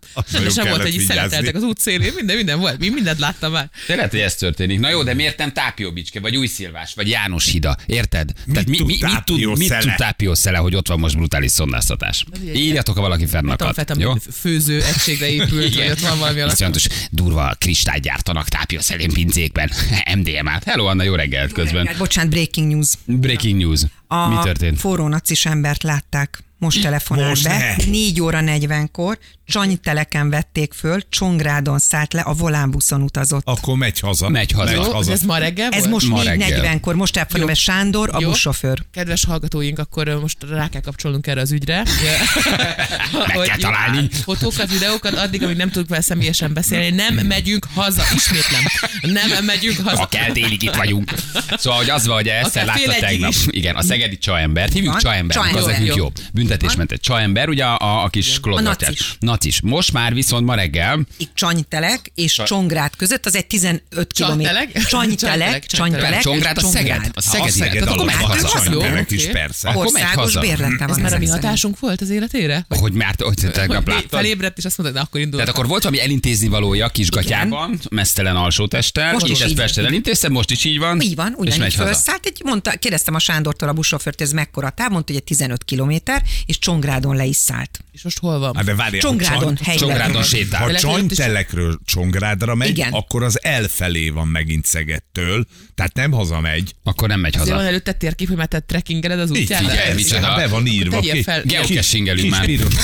[0.50, 3.70] sem volt, hogy így szeleteltek az út szélén, minden, minden volt, mi mindent láttam már.
[3.86, 4.80] De lehet, hogy ez történik.
[4.80, 8.32] Na jó, de miért nem Tápióbicske, vagy Újszilvás, vagy János hida, érted?
[8.52, 12.24] Tehát mi, tud mi, mit tud, mit tud Tápiószele, hogy ott van most brutális szondáztatás?
[12.54, 13.84] Írjatok, ha valaki fennakad.
[13.98, 14.10] Jó?
[14.10, 16.40] hogy főző egységre épült, vagy ott van valami.
[16.40, 19.70] Iszonyatos durva kristályt gyártanak Tápiószelén pincékben.
[20.18, 20.64] MDMA-t.
[20.64, 21.90] Hello, Anna, jó reggelt közben.
[21.98, 22.88] Bocsánat, breaking news.
[23.04, 23.80] Breaking news.
[24.12, 24.78] A Mi történt?
[24.80, 26.44] forró nacis embert látták.
[26.58, 27.84] Most telefonált Most be, ne.
[27.90, 33.42] 4 óra 40-kor, Csanyteleken vették föl, Csongrádon szállt le, a volánbuszon utazott.
[33.46, 34.28] Akkor megy haza.
[34.28, 34.72] Megy haza.
[34.72, 35.12] Jó, haza.
[35.12, 35.90] ez ma reggel Ez volt?
[35.90, 36.60] most Ma reggel.
[36.62, 38.28] 4.40-kor, most telefonál be Sándor, a Jó.
[38.28, 38.82] buszsofőr.
[38.92, 41.82] Kedves hallgatóink, akkor most rá kell kapcsolnunk erre az ügyre.
[43.26, 44.08] Meg kell találni.
[44.24, 48.02] Fotókat, videókat, addig, amíg nem tudunk vele személyesen beszélni, nem megyünk haza.
[48.14, 48.62] Ismétlem.
[49.00, 49.96] Nem megyünk haza.
[50.00, 51.12] Ha kell, délig itt vagyunk.
[51.56, 53.30] Szóval, hogy az van, hogy ezt látta tegnap.
[53.30, 53.38] is.
[53.46, 54.72] Igen, a szegedi csajembert.
[54.72, 55.00] Hívjuk Van?
[55.00, 55.94] csajembernek, az nekünk Jó.
[55.96, 56.12] jobb.
[56.32, 58.88] Büntetésmentes csajember, ugye a, a, a kis A klódratjás.
[58.90, 59.16] nacis.
[59.20, 59.60] Nacis.
[59.60, 64.08] Most már viszont ma reggel Itt Csanytelek és Csongrád között, az egy 15 Csanytelek?
[64.08, 64.82] kilométer.
[64.82, 66.96] Csanytelek, Csanytelek, Csanytelek, Csongrád a Szeged.
[66.96, 67.50] A Ha a Szegedi.
[67.50, 68.48] Szeged akkor van hát jó.
[68.48, 69.72] Csajembernek is persze.
[69.74, 70.40] Országos haza.
[70.40, 71.00] bérlete Ez van.
[71.00, 72.66] már a mi hatásunk volt az életére?
[72.68, 74.08] Hogy már, hogy tegnap láttad?
[74.10, 75.38] felébredt, és azt mondta, hogy na, akkor indul.
[75.40, 79.86] Tehát akkor volt valami elintézni valója kisgatyában, mesztelen alsótesttel, Most és is ezt így Pestel
[79.86, 81.00] elintéztem, most is így van.
[81.00, 85.12] Így van, ugyanígy felszállt, egy, mondta, kérdeztem a Sándortól a buszsofőrt, ez mekkora táv, mondta,
[85.12, 87.78] hogy egy 15 kilométer, és Csongrádon le is szállt.
[87.92, 88.54] És most hol van?
[88.56, 89.88] Hát de várjál, Csongrádon, helyben.
[89.88, 90.60] Csongrádon sétál.
[90.60, 92.92] Ha Csanytelekről Csongrádra megy, Igen.
[92.92, 96.74] akkor az elfelé van megint Szegedtől, tehát nem hazamegy.
[96.82, 97.68] Akkor nem megy Azért van haza.
[97.68, 99.68] előtte térkép, hogy már te trekkingeled az útját?
[99.68, 100.26] Ez- micsoda.
[100.26, 101.00] Hát be van írva.
[101.44, 102.44] Geocachingelünk kis már.
[102.44, 102.74] piros.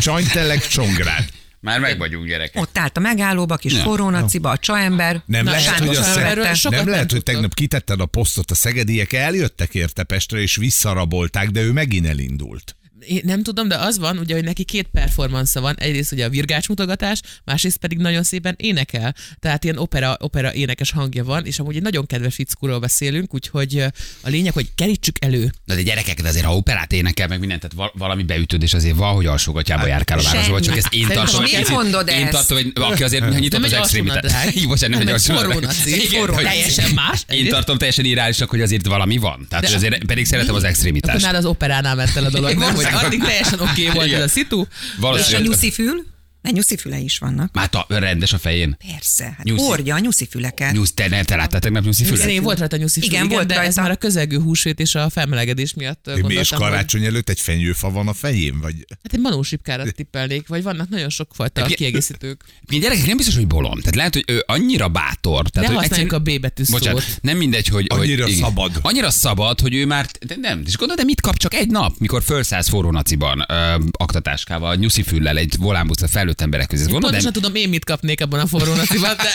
[0.00, 1.24] Csanytelek, Csongrád.
[1.60, 2.62] Már meg vagyunk gyerekek.
[2.62, 5.22] Ott állt a megállóba, kis naciba, a csaember.
[5.26, 6.36] Nem Na, lehet, hogy a szeg...
[6.36, 11.50] nem nem lehet, hogy tegnap kitetted a posztot, a szegediek eljöttek érte Pestre, és visszarabolták,
[11.50, 12.76] de ő megint elindult.
[13.06, 15.74] Én nem tudom, de az van, ugye, hogy neki két performance van.
[15.78, 19.14] Egyrészt ugye a virgács mutogatás, másrészt pedig nagyon szépen énekel.
[19.40, 23.78] Tehát ilyen opera, opera énekes hangja van, és amúgy egy nagyon kedves fickóról beszélünk, úgyhogy
[24.22, 25.52] a lényeg, hogy kerítsük elő.
[25.64, 28.74] Na de gyerekek, de azért ha operát énekel, meg mindent, tehát val- valami beütöd, és
[28.74, 31.42] azért valahogy alsógatjába járkál a városba, csak ezt én tartom.
[31.42, 32.30] miért mondod Én ezt?
[32.32, 34.54] tartom, hogy aki azért nyitott Nem az alsónadrág.
[34.56, 37.22] Így, bocsánat, nem egy hogy- teljesen más.
[37.28, 39.46] Én tartom teljesen irreálisnak, hogy azért valami van.
[39.48, 41.20] Tehát hogy azért pedig szeretem az Akkor extrémitást.
[41.24, 42.74] nálad az operánál ment el a dolog, nem?
[42.74, 44.20] Hogy addig teljesen oké okay volt Igen.
[44.20, 44.60] ez a szitu.
[44.60, 45.48] És a Valószínűleg.
[45.48, 46.04] nyuszifül?
[46.42, 47.54] Mert nyuszifülei is vannak.
[47.54, 48.76] Már ta, rendes a fején.
[48.92, 49.62] Persze, hát Nyuszi.
[49.64, 50.72] hordja a nyuszifüleket.
[50.72, 52.30] Nyusz, te, ne, te láttál tegnap nyuszi Igen, fület?
[52.30, 53.80] igen, volt rajta nyuszi Igen, igen, igen, volt de ez rajta.
[53.80, 57.28] már a közelgő húsvét és a felmelegedés miatt ö, Mi és gondoltam, hogy karácsony előtt
[57.28, 58.60] egy fenyőfa van a fején?
[58.60, 58.74] Vagy...
[58.88, 61.72] hát egy manósipkára tippelnék, vagy vannak nagyon sok fajta Igen.
[61.76, 62.44] kiegészítők.
[62.68, 63.78] Mi gyerekek nem biztos, hogy bolond.
[63.80, 65.48] Tehát lehet, hogy ő annyira bátor.
[65.48, 67.18] Tehát, Ne hogy használjuk egyszerűen- a B betű Bocsánat, szót.
[67.22, 67.86] nem mindegy, hogy...
[67.88, 68.44] Annyira hogy, igen.
[68.44, 68.78] szabad.
[68.82, 70.06] Annyira szabad, hogy ő már...
[70.26, 73.74] De nem, és gondolod, de mit kap csak egy nap, mikor fölszállsz forró naciban, ö,
[73.90, 76.06] aktatáskával, nyuszi füllel, egy volánbuszra
[76.38, 76.82] felnőtt emberek közé.
[76.82, 79.30] Gondolod, Pontosan tudom én mit kapnék abban a forró naciban, de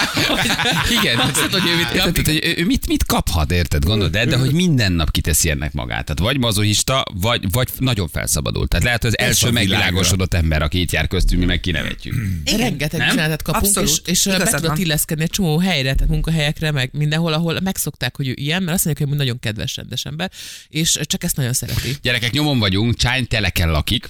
[1.00, 1.96] Igen, Azt tudod, hogy ő mit kap.
[1.96, 3.86] Tehát, hogy ő mit, mit kaphat, érted?
[3.86, 6.06] Gondolod, de, de hogy minden nap kiteszi ennek magát.
[6.06, 8.70] Tehát vagy mazohista, vagy, vagy nagyon felszabadult.
[8.70, 12.16] Tehát lehet, hogy az első megvilágosodott ember, aki itt jár köztünk, mi meg kinevetjük.
[12.58, 13.10] rengeteg Nem?
[13.10, 14.08] üzenetet kapunk, Abszolút.
[14.08, 18.28] és, és be tudott illeszkedni egy csomó helyre, tehát munkahelyekre, meg mindenhol, ahol megszokták, hogy
[18.28, 20.32] ő ilyen, mert azt mondják, hogy nagyon kedves, rendes ember,
[20.68, 21.96] és csak ezt nagyon szereti.
[22.02, 24.10] Gyerekek, nyomon vagyunk, Csányteleken lakik.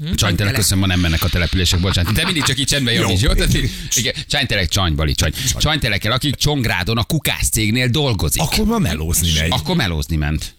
[0.00, 0.14] Csany.
[0.14, 2.14] Csánytelek, köszönöm, ma nem mennek a települések, bocsánat.
[2.14, 3.32] Te mindig csak így csendben jó, Jó.
[3.32, 3.54] Tehát,
[3.96, 5.32] igen, Csánytelek, Csany, Bali, Csany.
[5.58, 8.42] Csányteleken lakik, Csongrádon a kukász cégnél dolgozik.
[8.42, 9.50] Akkor ma melózni megy.
[9.50, 10.54] Akkor melózni ment.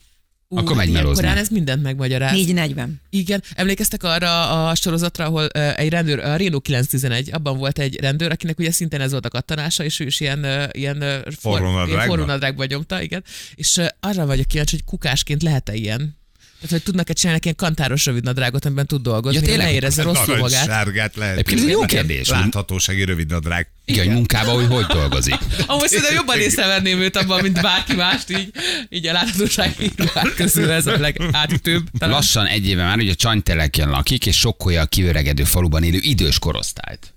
[0.47, 1.21] Ú, Akkor megy hát melózni.
[1.23, 2.35] korán ez mindent megmagyaráz.
[2.37, 2.87] 4.40.
[3.09, 7.99] Igen, emlékeztek arra a sorozatra, ahol uh, egy rendőr, a Reno 911, abban volt egy
[7.99, 11.21] rendőr, akinek ugye szintén ez volt a kattanása, és ő is ilyen, uh, ilyen uh,
[11.21, 11.91] for- Forró nadrágba?
[11.93, 13.23] ilyen forró nadrágba nyomta, igen.
[13.55, 16.21] És uh, arra vagyok kíváncsi, hogy kukásként lehet-e ilyen?
[16.63, 19.65] Tehát, hogy tudnak-e csinálni egy ilyen kantáros rövid nadrágot, amiben tud dolgozni, Ja, tényleg?
[19.67, 20.65] ne érezze rosszul magát.
[20.65, 21.33] Sárgát lehet.
[21.33, 22.27] Egyébként ez egy jó kérdés.
[22.29, 23.67] Láthatósági rövid nadrág.
[23.85, 25.37] Igen, hogy munkában, hogy hogy dolgozik.
[25.67, 28.51] Amúgy szerintem jobban észrevenném őt abban, mint bárki mást, így,
[28.89, 31.87] így a láthatósági ruhák közül ez a legátütőbb.
[31.97, 32.15] talán.
[32.15, 37.13] Lassan egy éve már ugye Csanyteleken lakik, és sokkolja a kiöregedő faluban élő idős korosztályt.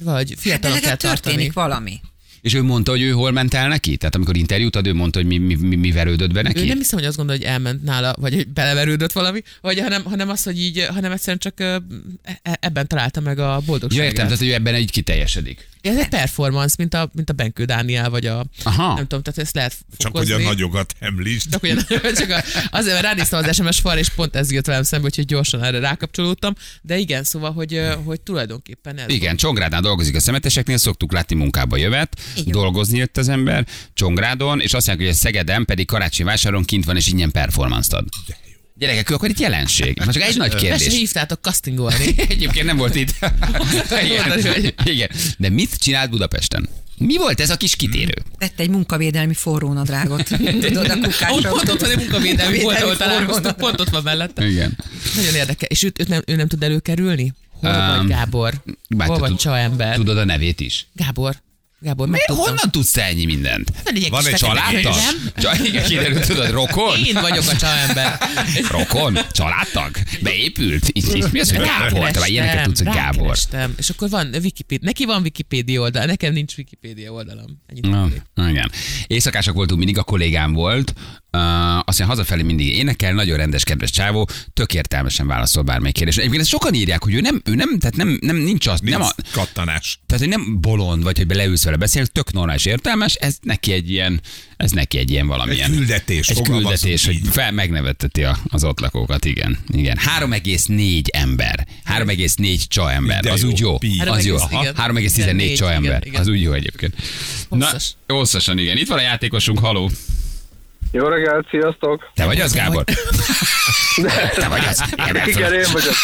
[0.00, 1.20] Vagy Hát de fiatalon kell legalább tartani.
[1.34, 2.00] történik valami.
[2.46, 3.96] És ő mondta, hogy ő hol ment el neki?
[3.96, 6.60] Tehát amikor interjút ad, ő mondta, hogy mi, mi, mi, mi verődött be neki?
[6.60, 10.04] Ő nem hiszem, hogy azt gondolja, hogy elment nála, vagy hogy beleverődött valami, vagy hanem,
[10.04, 11.76] hanem az, hogy így, hanem egyszerűen csak ö,
[12.42, 14.06] e- ebben találta meg a Ja, boldogságát.
[14.06, 15.68] értem, tehát hogy ő ebben így kiteljesedik.
[15.86, 18.86] Ez egy performance, mint a, mint a Benkő Dániel, vagy a, Aha.
[18.94, 20.32] nem tudom, tehát ezt lehet Csak fokozni.
[20.34, 21.50] hogy a nagyokat említsd.
[21.50, 25.06] Csak, hogy, csak a, azért ránéztem az SMS fal, és pont ez jött velem szembe,
[25.06, 26.54] úgyhogy gyorsan erre rákapcsolódtam.
[26.82, 29.08] De igen, szóval, hogy, hogy tulajdonképpen ez.
[29.08, 32.44] Igen, Csongrádnál dolgozik a szemeteseknél, szoktuk látni munkába jövet, van.
[32.50, 36.96] dolgozni jött az ember, Csongrádon, és azt mondják, hogy a Szegeden pedig karácsonyvásáron kint van,
[36.96, 38.04] és ingyen performance ad.
[38.78, 40.02] Gyerekek, ő akkor itt jelenség.
[40.04, 40.92] Most csak egy nagy Ezt kérdés.
[40.94, 42.14] hívtátok castingolni.
[42.28, 43.10] Egyébként nem volt itt.
[44.04, 44.74] Igen.
[44.84, 45.10] Igen.
[45.38, 46.68] De mit csinált Budapesten?
[46.98, 48.12] Mi volt ez a kis kitérő?
[48.38, 50.22] Tett egy munkavédelmi forrónadrágot.
[50.60, 51.48] Tudod, a Ott kukások.
[51.50, 54.46] pont ott van egy munkavédelmi volt, ahol találkoztunk, pont ott van mellette.
[54.48, 54.78] Igen.
[55.16, 55.68] Nagyon érdekel.
[55.68, 57.32] És őt, őt nem, ő nem tud előkerülni?
[57.50, 58.52] Hol Um, vagy Gábor?
[58.96, 59.94] Hol vagy tud- Csaember?
[59.96, 60.86] Tudod a nevét is?
[60.94, 61.36] Gábor.
[61.80, 62.44] Gábor, Mi, megtudtam.
[62.44, 63.70] honnan tudsz te ennyi mindent?
[63.84, 64.82] Van egy Van egy Családtag?
[64.82, 65.30] könyvem.
[65.38, 66.98] Csa- Igen, kiderült, tudod, rokon?
[67.04, 68.18] Én vagyok a csaember.
[68.70, 69.18] Rokon?
[69.30, 69.96] Családtag?
[70.22, 70.88] Beépült?
[70.88, 72.10] És, és mi az, hogy Gábor?
[72.10, 73.36] Te már ilyeneket tudsz, hogy Gábor.
[73.78, 74.86] És akkor van Wikipédia.
[74.88, 77.62] Neki van Wikipédia oldal, nekem nincs Wikipédia oldalam.
[77.66, 78.22] Ennyit tudnék.
[78.50, 78.70] igen.
[79.06, 80.94] Éjszakások voltunk, mindig a kollégám volt.
[81.36, 86.20] Uh, azt mondja, hazafelé mindig énekel, nagyon rendes, kedves csávó, tök értelmesen válaszol bármely kérdésre.
[86.20, 88.92] Egyébként ezt sokan írják, hogy ő nem, ő nem, tehát nem, nem nincs az, Nincs
[88.96, 90.00] nem a, kattanás.
[90.06, 93.90] tehát, hogy nem bolond, vagy hogy leülsz vele beszél, tök normális értelmes, ez neki egy
[93.90, 94.20] ilyen,
[94.56, 95.70] ez neki egy ilyen valamilyen.
[95.70, 99.58] Egy küldetés, Egy küldetés, hogy fel megnevetteti a, az ott lakókat, igen.
[99.68, 99.98] igen.
[100.18, 101.66] 3,4 ember.
[101.98, 103.22] 3,4 csa ember.
[103.22, 103.78] De az jó, úgy jó.
[103.78, 104.02] pi.
[104.06, 104.36] Az jó.
[104.36, 104.74] 3,14, igen.
[104.74, 106.02] 3,14 csa Igen, ember.
[106.06, 106.20] igen.
[106.20, 106.94] Az úgy jó egyébként.
[107.48, 107.92] Hosszas.
[108.06, 108.76] Na, hosszasan, igen.
[108.76, 109.90] Itt van a játékosunk, haló.
[110.92, 112.10] Jó reggelt, sziasztok!
[112.14, 112.84] Te vagy az, Gábor?
[114.34, 114.84] Te vagy az?
[115.08, 115.94] Igen, Igen, én vagyok.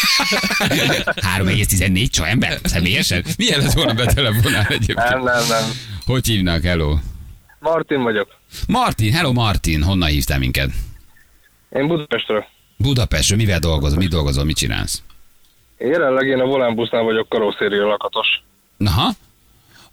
[1.37, 2.59] 3,14 csa ember?
[2.63, 3.23] Személyesen?
[3.37, 5.09] Milyen lett volna betelefonál egyébként?
[5.09, 5.63] Nem, nem, nem.
[6.05, 6.63] Hogy hívnak?
[6.63, 6.97] Hello.
[7.59, 8.27] Martin vagyok.
[8.67, 10.69] Martin, hello Martin, honnan hívtál minket?
[11.69, 12.45] Én Budapestről.
[12.77, 15.01] Budapestről, mivel dolgozol, mit dolgozol, mit csinálsz?
[15.77, 18.27] Jelenleg én a Volán busznál vagyok karosszéria lakatos.
[18.77, 19.11] Naha,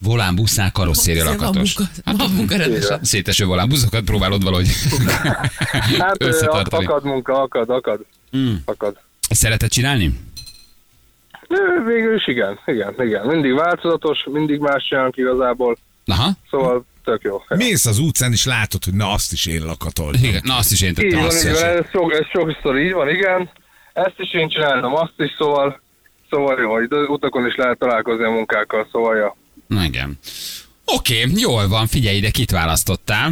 [0.02, 1.76] volán busznál, karosszéria Van lakatos.
[1.78, 1.92] munka,
[2.24, 3.04] van munka rendesen.
[3.04, 4.66] Széteső volán buszokat próbálod valahogy
[5.98, 6.84] Hát összetartani.
[6.84, 8.00] akad munka, akad, akad.
[8.36, 8.54] Mm.
[8.64, 8.98] Akad.
[9.30, 10.20] Szereted csinálni?
[11.86, 13.26] Végül is igen, igen, igen.
[13.26, 15.76] Mindig változatos, mindig más csinálunk igazából.
[16.06, 16.30] Aha.
[16.50, 17.42] Szóval tök jó.
[17.48, 20.14] Mész az utcán, és látod, hogy na azt is én lakatol.
[20.14, 21.18] Igen, na azt is én Így tettem.
[21.18, 21.60] van, Azt így is.
[21.60, 23.50] van, ez, sok, ez sokszor így van, igen.
[23.92, 25.80] Ezt is én csináltam, azt is, szóval,
[26.30, 29.36] szóval jó, hogy utakon is lehet találkozni a munkákkal, szóval ja.
[29.70, 30.18] Na igen.
[30.85, 33.30] Oké, jól van, figyelj ide, kit választottál?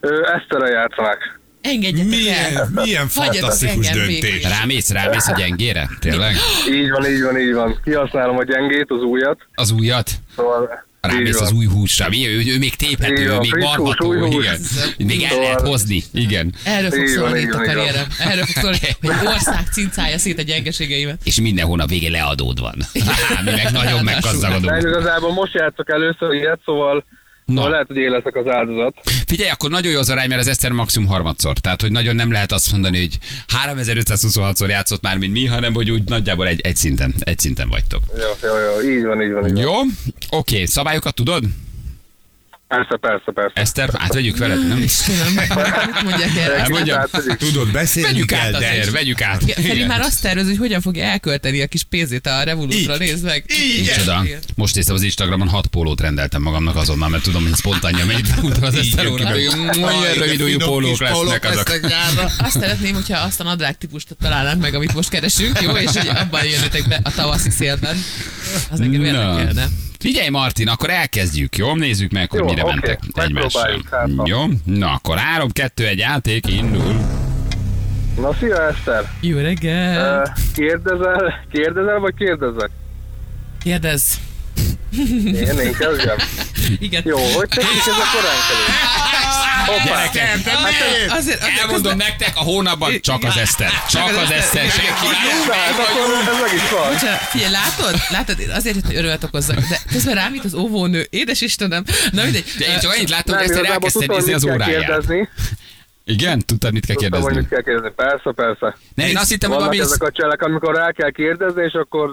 [0.00, 1.38] Ö, Eszterrel játszanak.
[1.60, 2.68] Engedjetek Milyen, el.
[2.74, 4.42] milyen fantasztikus engem döntés.
[4.42, 5.88] Rámész, rámész a gyengére?
[6.00, 6.34] Tényleg?
[6.70, 7.80] Így van, így van, így van.
[7.84, 10.10] Kihasználom a gyengét, az újat, Az újat?
[10.36, 12.08] szóval Rámész az új húsra.
[12.08, 14.60] Mi, ő, ő még téphető, ő még marható, igen.
[14.98, 16.54] Még el Szóval- lehet hozni, igen.
[16.64, 18.06] Erről fog szólni itt a karrierem.
[18.18, 21.20] Erről fog szólni, hogy egy ország cincálja szét a gyengeségeimet.
[21.24, 22.74] És minden hónap végén leadód van.
[23.44, 24.82] Mi meg nagyon meggazdagodunk.
[24.82, 27.04] igazából most játszok először ilyet, szóval,
[27.54, 27.68] Na.
[27.68, 28.94] lehet, hogy én leszek az áldozat.
[29.26, 31.58] Figyelj, akkor nagyon jó az arány, mert az Eszter maximum harmadszor.
[31.58, 33.18] Tehát, hogy nagyon nem lehet azt mondani, hogy
[33.66, 38.02] 3526-szor játszott már, mint mi, hanem hogy úgy nagyjából egy, egy szinten, egy szinten vagytok.
[38.16, 39.46] Jó, jó, jó, így van, így van.
[39.46, 39.62] Így van.
[39.62, 39.74] Jó?
[40.38, 41.44] Oké, szabályokat tudod?
[42.70, 43.60] Persze, persze, persze.
[43.60, 44.68] Eszter, átvegyük veled?
[44.68, 44.78] Nem?
[44.82, 46.54] Istenem, mit mondják erre?
[46.54, 46.98] Elmondjam.
[46.98, 49.42] Hát, hogy- Tudod, beszélni Vegyük kell, át de azért, vegyük át.
[49.42, 53.24] Igen, Feri már azt tervez, hogy hogyan fogja elkölteni a kis pénzét a Revolutra, nézd
[53.24, 53.44] meg.
[53.80, 54.20] Micsoda.
[54.24, 54.38] Igen.
[54.54, 58.64] Most néztem az Instagramon, hat pólót rendeltem magamnak azonnal, mert tudom, hogy spontánja mennyit utal
[58.64, 59.06] az Eszter.
[59.06, 59.24] Olyan
[60.02, 61.68] de rövid finom pólók lesznek azok.
[62.38, 65.70] Azt szeretném, hogyha azt a nadrág típust találnánk meg, amit most keresünk, jó?
[65.70, 67.96] És hogy abban jönnetek be a tavaszi szélben.
[68.70, 69.68] Az nekem érdekelne.
[70.00, 71.74] Figyelj Martin, akkor elkezdjük, jó?
[71.74, 72.70] Nézzük meg, hogy Jó, mire oké.
[72.72, 73.82] mentek egymással.
[73.90, 74.08] Hát.
[74.24, 74.38] Jó?
[74.64, 76.94] Na, akkor 3, 2, 1 játék indul.
[78.20, 79.10] Na, szia Eszter!
[79.20, 80.20] Jó reggel!
[80.20, 82.70] Ö, Kérdezel, kérdezel, vagy kérdezek?
[83.62, 84.12] Kérdezz.
[85.26, 86.16] Én, én kezdjem.
[86.78, 87.02] Igen.
[87.04, 88.74] Jó, hogy tetszik ez a korán kelés?
[89.10, 89.19] Hoppá!
[89.84, 90.34] Gyerekek,
[90.66, 93.70] Azért, azért elmondom nektek, a hónapban csak az Eszter.
[93.90, 94.86] Csak az Eszter, senki
[97.06, 97.94] hát figyelj, látod?
[98.10, 101.06] Látod, azért hogy örömet okozzak, de közben rám itt az óvónő.
[101.10, 101.84] Édes Istenem.
[102.12, 102.44] Na mindegy.
[102.58, 104.84] De én csak annyit láttam, hogy Eszter elkezdte tudtam, nézni az óráját.
[104.84, 105.28] kérdezni.
[106.04, 106.38] Igen?
[106.46, 107.40] Tudtad, mit kell Tudtam, kérdezni?
[107.40, 107.92] mit kell kérdezni.
[107.96, 108.76] Persze, persze.
[108.94, 111.72] Ne, én azt hittem, hogy Vannak valami, ezek a cselek, amikor rá kell kérdezni, és
[111.72, 112.10] akkor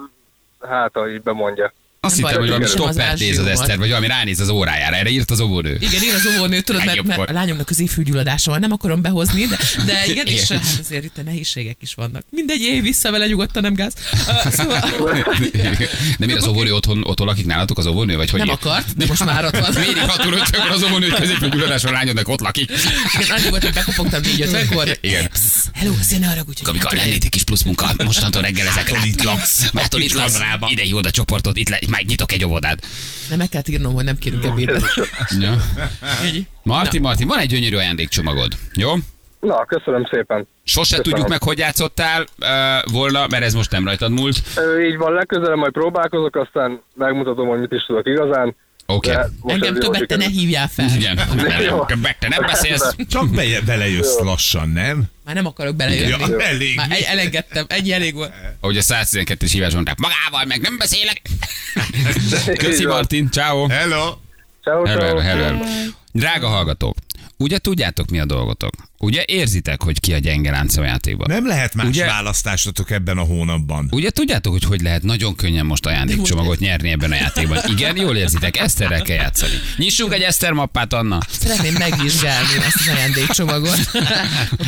[0.69, 1.73] hát, ha így bemondja.
[2.07, 3.45] Azt Nem hittem, hogy valami stoppert néz az.
[3.45, 4.95] Eszter, vagy valami ránéz az órájára.
[4.95, 5.77] Erre írt az óvónő.
[5.79, 9.45] Igen, én az óvónő, tudod, mert, mert a lányomnak az évfűgyulladása van, nem akarom behozni,
[9.45, 12.23] de, de igen, és hát azért itt a nehézségek is vannak.
[12.29, 13.93] Mindegy, éj vissza vele nyugodtan, nem gáz.
[14.27, 14.79] Uh, szóval
[16.19, 18.15] De miért az óvónő otthon, otthon lakik nálatok az óvónő?
[18.15, 18.53] Vagy hogy nem ír?
[18.53, 19.73] akart, de most már ott van.
[19.83, 22.71] Miért 65 akkor az óvónő, hogy középfőgyulladás van lányodnak ott lakik?
[23.19, 25.29] Igen, annyi volt, hogy bekopogtam 4 kor Igen.
[25.73, 29.69] Hello, szia, ne haragudj, hogy Amikor lennétek kis plusz munka, mostantól reggel ezek itt laksz.
[29.73, 30.39] Attól itt laksz.
[30.67, 32.85] Ide hívod a csoportot, itt le, már nyitok egy óvodát.
[33.29, 34.83] Nem meg kellett írnom, hogy nem kérünk ebédet.
[35.39, 35.55] Ja.
[36.63, 38.93] Marti, Marti, van egy gyönyörű ajándékcsomagod, jó?
[39.39, 40.47] Na, köszönöm szépen.
[40.63, 41.03] Sose Köszönöm.
[41.03, 44.41] tudjuk meg, hogy játszottál uh, volna, mert ez most nem rajtad múlt.
[44.55, 48.55] Ö, Így van, legközelebb majd próbálkozok, aztán megmutatom, hogy mit is tudok igazán.
[48.89, 49.11] Oké.
[49.11, 50.89] Most Engem többet te ne hívjál fel.
[50.95, 51.15] Igen,
[51.87, 52.95] többet te nem beszélsz.
[53.09, 55.03] Csak be, belejössz lassan, nem?
[55.25, 56.09] Már nem akarok belejönni.
[56.29, 56.75] Ja, elég.
[56.75, 58.33] Már egy, elengedtem, ennyi elég volt.
[58.59, 61.21] Ahogy a 112-es hívás mondták, magával meg nem beszélek.
[62.57, 62.85] Köszi.
[62.85, 63.67] Martin, ciao.
[63.67, 64.15] Hello.
[64.63, 65.19] Ciao, Hello, ciao.
[65.19, 65.65] hello, hello.
[66.11, 66.95] Drága hallgatók,
[67.37, 68.73] ugye tudjátok mi a dolgotok?
[68.99, 71.27] Ugye érzitek, hogy ki a gyenge lánc a játékban?
[71.29, 73.87] Nem lehet más Ugye- választásotok ebben a hónapban.
[73.91, 77.59] Ugye tudjátok, hogy hogy lehet nagyon könnyen most ajándékcsomagot nyerni ebben a játékban?
[77.67, 79.53] Igen, jól érzitek, Eszterrel kell játszani.
[79.77, 81.19] Nyissunk egy Eszter mappát, Anna.
[81.29, 83.79] Szeretném megvizsgálni ezt az ajándékcsomagot.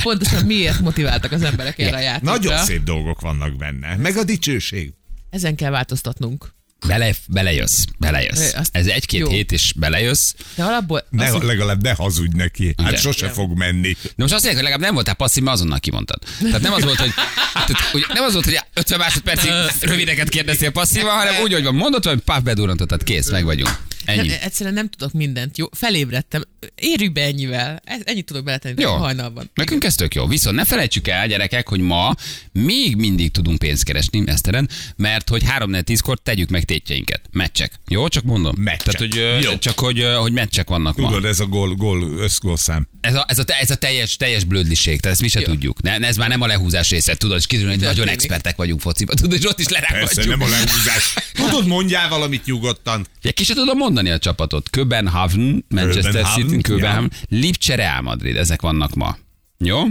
[0.04, 2.32] Pontosan miért motiváltak az emberek erre a játékra.
[2.32, 3.96] Nagyon szép dolgok vannak benne.
[3.96, 4.94] Meg a dicsőség.
[5.30, 6.58] Ezen kell változtatnunk.
[6.88, 8.54] Bele, belejössz, belejössz.
[8.54, 9.30] Azt- Ez egy-két jó.
[9.30, 10.34] hét és belejössz.
[10.56, 12.74] De alapból Ne, azt, legalább ne hazudj neki.
[12.78, 13.02] Hát Igen.
[13.02, 13.92] sose fog menni.
[14.02, 16.18] De most azt mondják, hogy legalább nem voltál passzív, mert azonnal kimondtad.
[16.42, 17.12] Tehát nem az volt, hogy,
[17.54, 21.76] tehát, ugye nem az volt, hogy 50 másodpercig rövideket kérdeztél passzívan, hanem úgy, hogy van
[21.76, 23.78] mondott, hogy paf, bedurrantottad, kész, meg vagyunk.
[24.10, 24.28] Ennyi.
[24.28, 25.58] nem, egyszerűen nem tudok mindent.
[25.58, 26.44] Jó, felébredtem.
[26.76, 27.82] Érjük be ennyivel.
[28.04, 28.92] Ennyit tudok beletenni Jó.
[28.92, 29.50] hajnalban.
[29.54, 30.28] Nekünk ez tök jó.
[30.28, 32.16] Viszont ne felejtsük el, gyerekek, hogy ma
[32.52, 37.22] még mindig tudunk pénzt keresni Eszteren, mert hogy 3 10 kor tegyük meg tétjeinket.
[37.32, 37.72] Meccsek.
[37.88, 38.56] Jó, csak mondom.
[38.58, 38.94] Meccsek.
[38.94, 39.58] Tehát, hogy, Jó.
[39.58, 41.08] csak hogy, hogy meccsek vannak ma.
[41.08, 42.88] Tudod, ez a gól, gól, összgólszám.
[43.02, 45.46] Ez a, ez, a, ez a teljes, teljes blödliség, tehát ezt mi se Jó.
[45.46, 45.82] tudjuk.
[45.82, 49.16] Ne, ez már nem a lehúzás része, tudod, és kiderül, hogy nagyon expertek vagyunk fociban,
[49.16, 50.26] tudod, és ott is Persze, lerágatjuk.
[50.26, 51.14] nem a lehúzás.
[51.40, 53.08] Tudod, mondjál valamit nyugodtan.
[53.22, 54.70] Ja, ki se tudom mondani a csapatot.
[54.70, 56.62] Köbenhavn, Manchester City.
[56.62, 59.18] Köbenhavn, Lipcse, Real Madrid, ezek vannak ma.
[59.58, 59.84] Jó?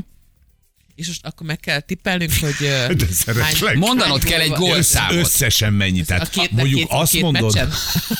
[0.94, 2.54] És most akkor meg kell tippelnünk, hogy
[3.10, 3.76] szeretlek.
[3.76, 4.82] Mondanod kell egy gól gól van?
[4.82, 5.14] számot.
[5.24, 6.00] Összesen mennyi?
[6.00, 7.70] a Tehát két, mondjuk két, azt két mondod, meccsen?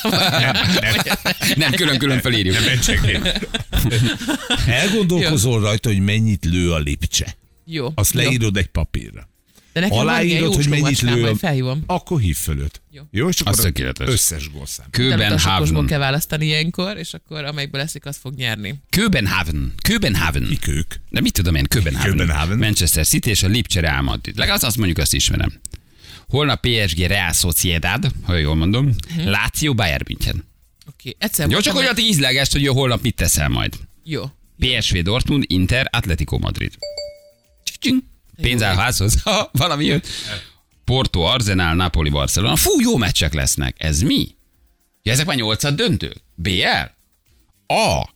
[0.41, 0.95] nem, nem,
[1.55, 2.53] Nem, külön-külön felírjuk.
[2.55, 3.47] nem meccsenként.
[4.67, 7.35] Elgondolkozol rajta, hogy mennyit lő a lipcse.
[7.65, 7.91] Jó.
[7.95, 8.21] Azt jó.
[8.21, 9.28] leírod egy papírra.
[9.73, 11.33] De nekem Aláírod, hogy mennyit lő.
[11.33, 11.83] felhívom.
[11.85, 12.81] Akkor hív föl őt.
[12.91, 13.01] Jó.
[13.11, 14.07] Jó, és Az akkor tökéletes.
[14.07, 14.87] összes gólszám.
[14.89, 15.85] Köbenhavn.
[15.85, 18.75] kell választani ilyenkor, és akkor amelyikből leszik, az fog nyerni.
[18.89, 19.73] Köbenhavn.
[19.83, 20.47] Köbenhavn.
[20.47, 20.93] Kik ők?
[21.09, 22.09] De mit tudom én, Köbenhavn.
[22.09, 22.57] Köbenhavn.
[22.57, 24.37] Manchester City és a Lipcse Real Madrid.
[24.37, 25.53] Legalább azt mondjuk, azt ismerem.
[26.27, 28.85] Holnap PSG Real Sociedad, ha jól mondom.
[29.15, 29.27] Mhm.
[29.27, 30.35] Lazio Bayern München.
[30.35, 31.15] Oké, okay.
[31.17, 33.73] egyszer Jó, csak olyan hogy- ízleges, hogy jó, holnap mit teszel majd.
[34.03, 34.23] Jó.
[34.59, 36.73] PSV Dortmund, Inter, Atletico Madrid.
[37.79, 38.03] Csing.
[38.41, 39.21] Pénz áll házhoz.
[39.23, 40.07] Ha, valami jött.
[40.85, 42.55] Porto, Arsenal, Napoli, Barcelona.
[42.55, 43.75] Fú, jó meccsek lesznek.
[43.79, 44.27] Ez mi?
[45.03, 46.13] Ja, ezek már nyolcad döntő?
[46.35, 46.63] BL?
[47.73, 48.09] A.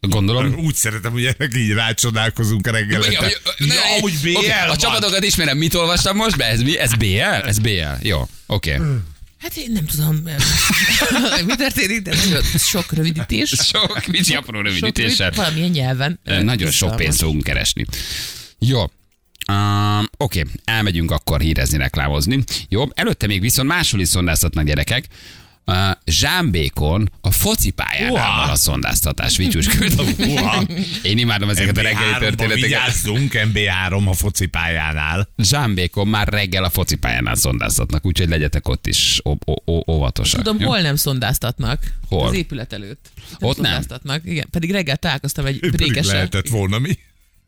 [0.00, 0.54] Gondolom.
[0.58, 5.56] Úgy szeretem, hogy ennek így rácsodálkozunk a hogy- Ja, hogy BL Oké, A csapatokat ismerem,
[5.58, 6.44] mit olvastam most be?
[6.44, 6.78] Ez mi?
[6.78, 7.20] Ez BL?
[7.46, 7.84] Ez BL.
[8.02, 8.80] Jó, oké.
[9.38, 10.16] Hát én nem tudom,
[11.46, 13.48] mi történik, de nagyon sok rövidítés.
[13.48, 15.30] Sok kicsi apró Sok rövidítéssel.
[15.30, 16.20] rövid, valamilyen nyelven.
[16.24, 17.84] Nagyon sok pénzt fogunk keresni.
[18.58, 18.84] Jó.
[19.48, 20.52] Um, Oké, okay.
[20.64, 22.44] elmegyünk akkor hírezni, reklámozni.
[22.68, 25.06] Jó, előtte még viszont máshol is szondáztatnak gyerekek.
[25.66, 25.76] Uh,
[26.06, 30.00] Zsámbékon a focipályánál van a szondáztatás, Vicsus küld.
[31.02, 32.64] Én imádom ezeket a reggeli MB3-ban történeteket.
[32.64, 35.28] Vigyázzunk, MB3 a focipályánál.
[35.36, 40.42] Zsámbékon már reggel a focipályánál szondáztatnak, úgyhogy legyetek ott is ó- ó- ó- óvatosak.
[40.42, 40.68] Tudom, jó?
[40.68, 41.80] hol nem szondáztatnak.
[42.08, 42.26] Hol?
[42.26, 43.10] Az épület előtt.
[43.38, 44.20] Nem Ott nem?
[44.24, 46.14] Igen, pedig reggel találkoztam egy brékessel.
[46.14, 46.98] lehetett volna mi.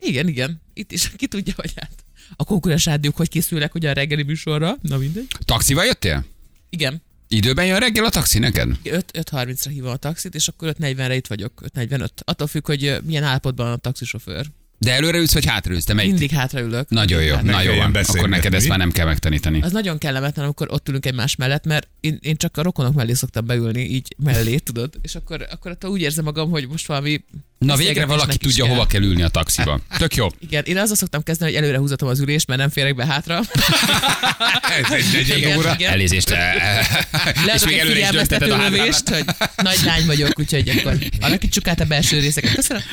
[0.05, 0.61] Igen, igen.
[0.73, 2.05] Itt is, ki tudja, hogy hát.
[2.35, 4.77] A konkurens rádiók hogy készülnek ugye a reggeli műsorra.
[4.81, 5.27] Na mindegy.
[5.45, 6.25] Taxival jöttél?
[6.69, 7.01] Igen.
[7.27, 8.69] Időben jön reggel a taxi neked?
[8.83, 11.61] 5.30-ra hívom a taxit, és akkor 5.40-re itt vagyok.
[11.75, 12.07] 5.45.
[12.23, 14.45] Attól függ, hogy ö, milyen állapotban a taxisofőr.
[14.77, 15.83] De előre ülsz, vagy hátra ülsz?
[15.83, 16.11] Te melyik?
[16.11, 16.89] Mindig hátraülök.
[16.89, 17.79] Nagyon jó, Mindig na jó.
[17.79, 19.61] Akkor neked ezt már nem kell megtanítani.
[19.61, 23.13] Az nagyon kellemetlen, amikor ott ülünk egymás mellett, mert én, én csak a rokonok mellé
[23.13, 24.93] szoktam beülni, így mellé, tudod?
[25.01, 27.23] És akkor, akkor attól úgy érzem magam, hogy most valami...
[27.57, 28.73] Na végre valaki tudja, kell.
[28.73, 29.79] hova kell ülni a taxiba.
[29.97, 30.27] Tök jó.
[30.39, 33.41] Igen, én azzal szoktam kezdeni, hogy előre húzatom az ülést, mert nem férek be hátra.
[34.83, 35.73] Ez egy negyed Igen, óra.
[35.77, 35.91] igen.
[35.91, 36.29] Elnézést.
[37.55, 41.79] és még előre is dönteted a lövést, hogy nagy lány vagyok, úgyhogy akkor alakítsuk át
[41.79, 42.53] a belső részeket.
[42.55, 42.83] Köszönöm.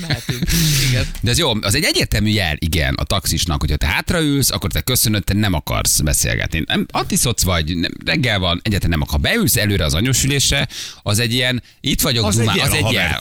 [0.00, 0.42] Mehetünk.
[0.88, 1.06] Igen.
[1.20, 4.80] De ez jó, az egy egyértelmű jel, igen, a taxisnak, hogyha te hátraülsz, akkor te
[4.80, 6.62] köszönöd, te nem akarsz beszélgetni.
[6.66, 9.20] Nem, antiszocz vagy, nem, reggel van, egyáltalán nem akar.
[9.20, 10.68] Ha beülsz előre az anyósülésre,
[11.02, 13.18] az egy ilyen, itt vagyok, Az Zumá, egy jel az a egy jel,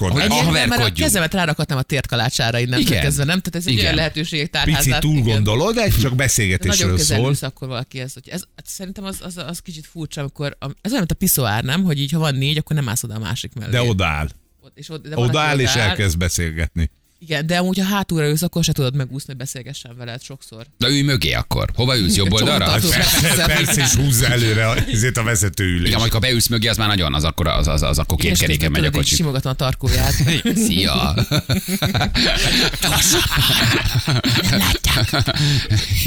[0.57, 1.11] Egyébként már a haverkodjunk.
[1.11, 3.01] kezemet rárakhatnám a térkalácsára innen Igen.
[3.01, 3.39] kezdve, nem?
[3.39, 3.83] Tehát ez egy Igen.
[3.83, 4.83] olyan lehetőségek tárházát.
[4.83, 5.23] Picit túl igen.
[5.33, 7.29] gondolod, egy csak Nagyon beszélgetésről közel szól.
[7.29, 8.13] ülsz akkor valakihez.
[8.13, 11.63] Hogy ez, hát szerintem az, az, az, kicsit furcsa, amikor, ez olyan, mint a piszoár,
[11.63, 11.83] nem?
[11.83, 13.71] Hogy így, ha van négy, akkor nem állsz oda a másik mellé.
[13.71, 14.27] De odaáll.
[14.61, 16.89] Ott- és ott, de Odaáll és elkezd beszélgetni.
[17.19, 20.65] Igen, de amúgy, ha hátulra ülsz, akkor se tudod megúszni, hogy beszélgessen veled sokszor.
[20.77, 21.69] De ülj mögé akkor.
[21.75, 22.15] Hova ülsz?
[22.15, 22.65] Jobb oldalra?
[22.65, 25.87] Persze, persze, és húzza előre ezért a vezetőülés.
[25.87, 28.71] Igen, amikor beülsz mögé, az már nagyon, az akkor, az, az, az akkor két keréken
[28.71, 29.15] megy a kocsi.
[29.15, 30.13] Simogatom a tarkóját.
[30.65, 31.15] Szia!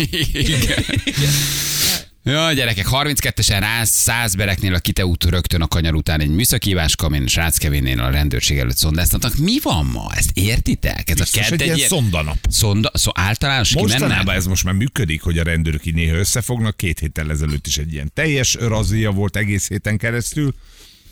[0.32, 0.84] Igen.
[2.22, 6.96] Ja, gyerekek, 32-esen ráz, 100 bereknél a Kite út rögtön a kanyar után egy műszakívás
[6.96, 9.36] kamin, Sráckevénél a rendőrség előtt szondáztatnak.
[9.36, 10.10] Mi van ma?
[10.14, 11.10] Ezt értitek?
[11.10, 12.36] Ez Biztos a egy kedd ilyen ilyen szondanap.
[12.48, 16.76] Szonda, szó, általános Mostanában ez most már működik, hogy a rendőrök így néha összefognak.
[16.76, 20.54] Két héttel ezelőtt is egy ilyen teljes razia volt egész héten keresztül.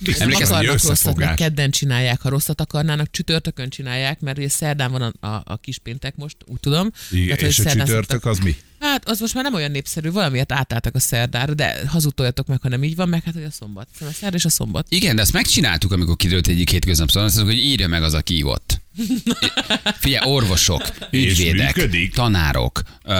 [0.04, 2.20] Hogy akarnak rosszat, meg kedden csinálják.
[2.20, 6.60] Ha rosszat akarnának, csütörtökön csinálják, mert ugye szerdán van a, a, a kispéntek most, úgy
[6.60, 6.90] tudom.
[7.10, 8.56] Igen, Tehát, és a csütörtök szoktak- az mi?
[8.80, 12.68] Hát az most már nem olyan népszerű, valamiért átálltak a szerdára, de hazudtoljatok meg, ha
[12.68, 13.88] nem így van, meg hát hogy a szombat.
[13.92, 14.86] Szóval a szerda és a szombat.
[14.88, 18.14] Igen, de azt megcsináltuk, amikor kiderült egyik hétköznap szóval, azt mondjuk, hogy írja meg az,
[18.14, 18.80] aki ívott.
[20.00, 23.14] Figyelj, orvosok, ügyvédek, tanárok, ö,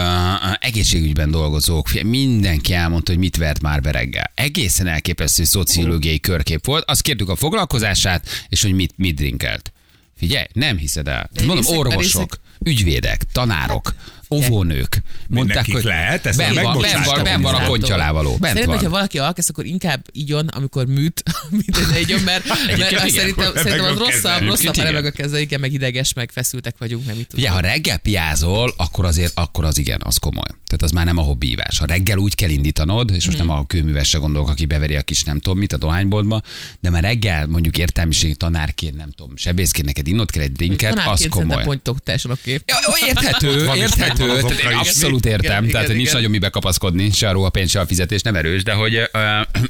[0.59, 4.31] egészségügyben dolgozók, figyelj, mindenki elmondta, hogy mit vert már be reggel.
[4.35, 6.89] Egészen elképesztő szociológiai körkép volt.
[6.89, 9.71] Azt kértük a foglalkozását, és hogy mit, mit drinkelt.
[10.17, 11.29] Figyelj, nem hiszed el.
[11.45, 13.93] Mondom, orvosok, ügyvédek, tanárok,
[14.29, 15.01] óvónők.
[15.27, 18.29] Mondták, hogy lehet, ezt ben van, ben van, ben van a kontyalávaló.
[18.29, 22.47] Bent Szerintem, hogyha valaki alkesz, akkor inkább igyon, amikor műt, mint hogy ne igyon, mert,
[22.47, 24.85] mert igen, szerintem, szerintem az rosszabb, rosszabb, ha igen.
[24.85, 27.45] remeg a keze, igen, meg ideges, meg feszültek vagyunk, mit tudom.
[27.45, 30.49] Ugye, ha reggel piázol, akkor azért, akkor az igen, az komoly.
[30.65, 31.77] Tehát az már nem a hobbívás.
[31.77, 35.23] Ha reggel úgy kell indítanod, és most nem a kőművesre gondolok, aki beveri a kis
[35.23, 36.41] nem tudom mit a dohányboltba,
[36.79, 40.97] de már reggel mondjuk értelmiségi tanárként, nem tudom, sebészként neked innod kell egy drinket, az
[40.99, 41.47] Tanárként komoly.
[41.47, 42.59] szerintem pontok teljesen oké.
[42.65, 43.89] Ja, érthető, Van is
[44.19, 46.19] érthető, az tehát én abszolút Igen, értem, igen, tehát hogy nincs igen.
[46.19, 49.01] nagyon mibe kapaszkodni, se a ruhapénz, se a fizetés nem erős, de hogy,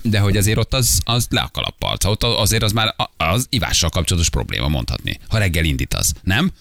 [0.01, 1.97] de hogy azért ott az, az le a kalappal.
[2.05, 6.51] Ott azért az már az ivással kapcsolatos probléma mondhatni, ha reggel indítasz, nem?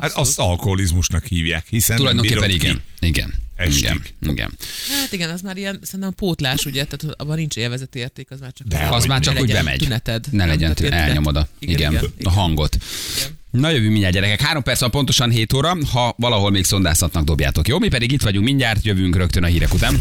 [0.00, 2.82] Hát azt alkoholizmusnak hívják, hiszen Tulajdonképpen igen.
[3.00, 3.06] ki.
[3.06, 3.34] Igen.
[3.56, 3.84] Estig.
[3.84, 4.02] Igen.
[4.20, 4.58] Igen.
[5.00, 8.52] Hát igen, az már ilyen, szerintem pótlás, ugye, tehát abban nincs élvezeti érték, az már
[8.52, 8.66] csak...
[8.66, 9.78] De Az hogy már csak úgy bemegy.
[9.78, 10.26] Tüneted.
[10.30, 12.76] Ne legyen Tehát tünet, ilyen elnyomod a, Igen, igen, igen, a hangot.
[13.16, 13.37] Igen.
[13.50, 14.40] Na jövő mindjárt gyerekek.
[14.40, 15.76] Három perc van pontosan 7 óra.
[15.92, 17.68] Ha valahol még szondáztatnak, dobjátok.
[17.68, 20.00] Jó, mi pedig itt vagyunk mindjárt, jövünk rögtön a hírek után.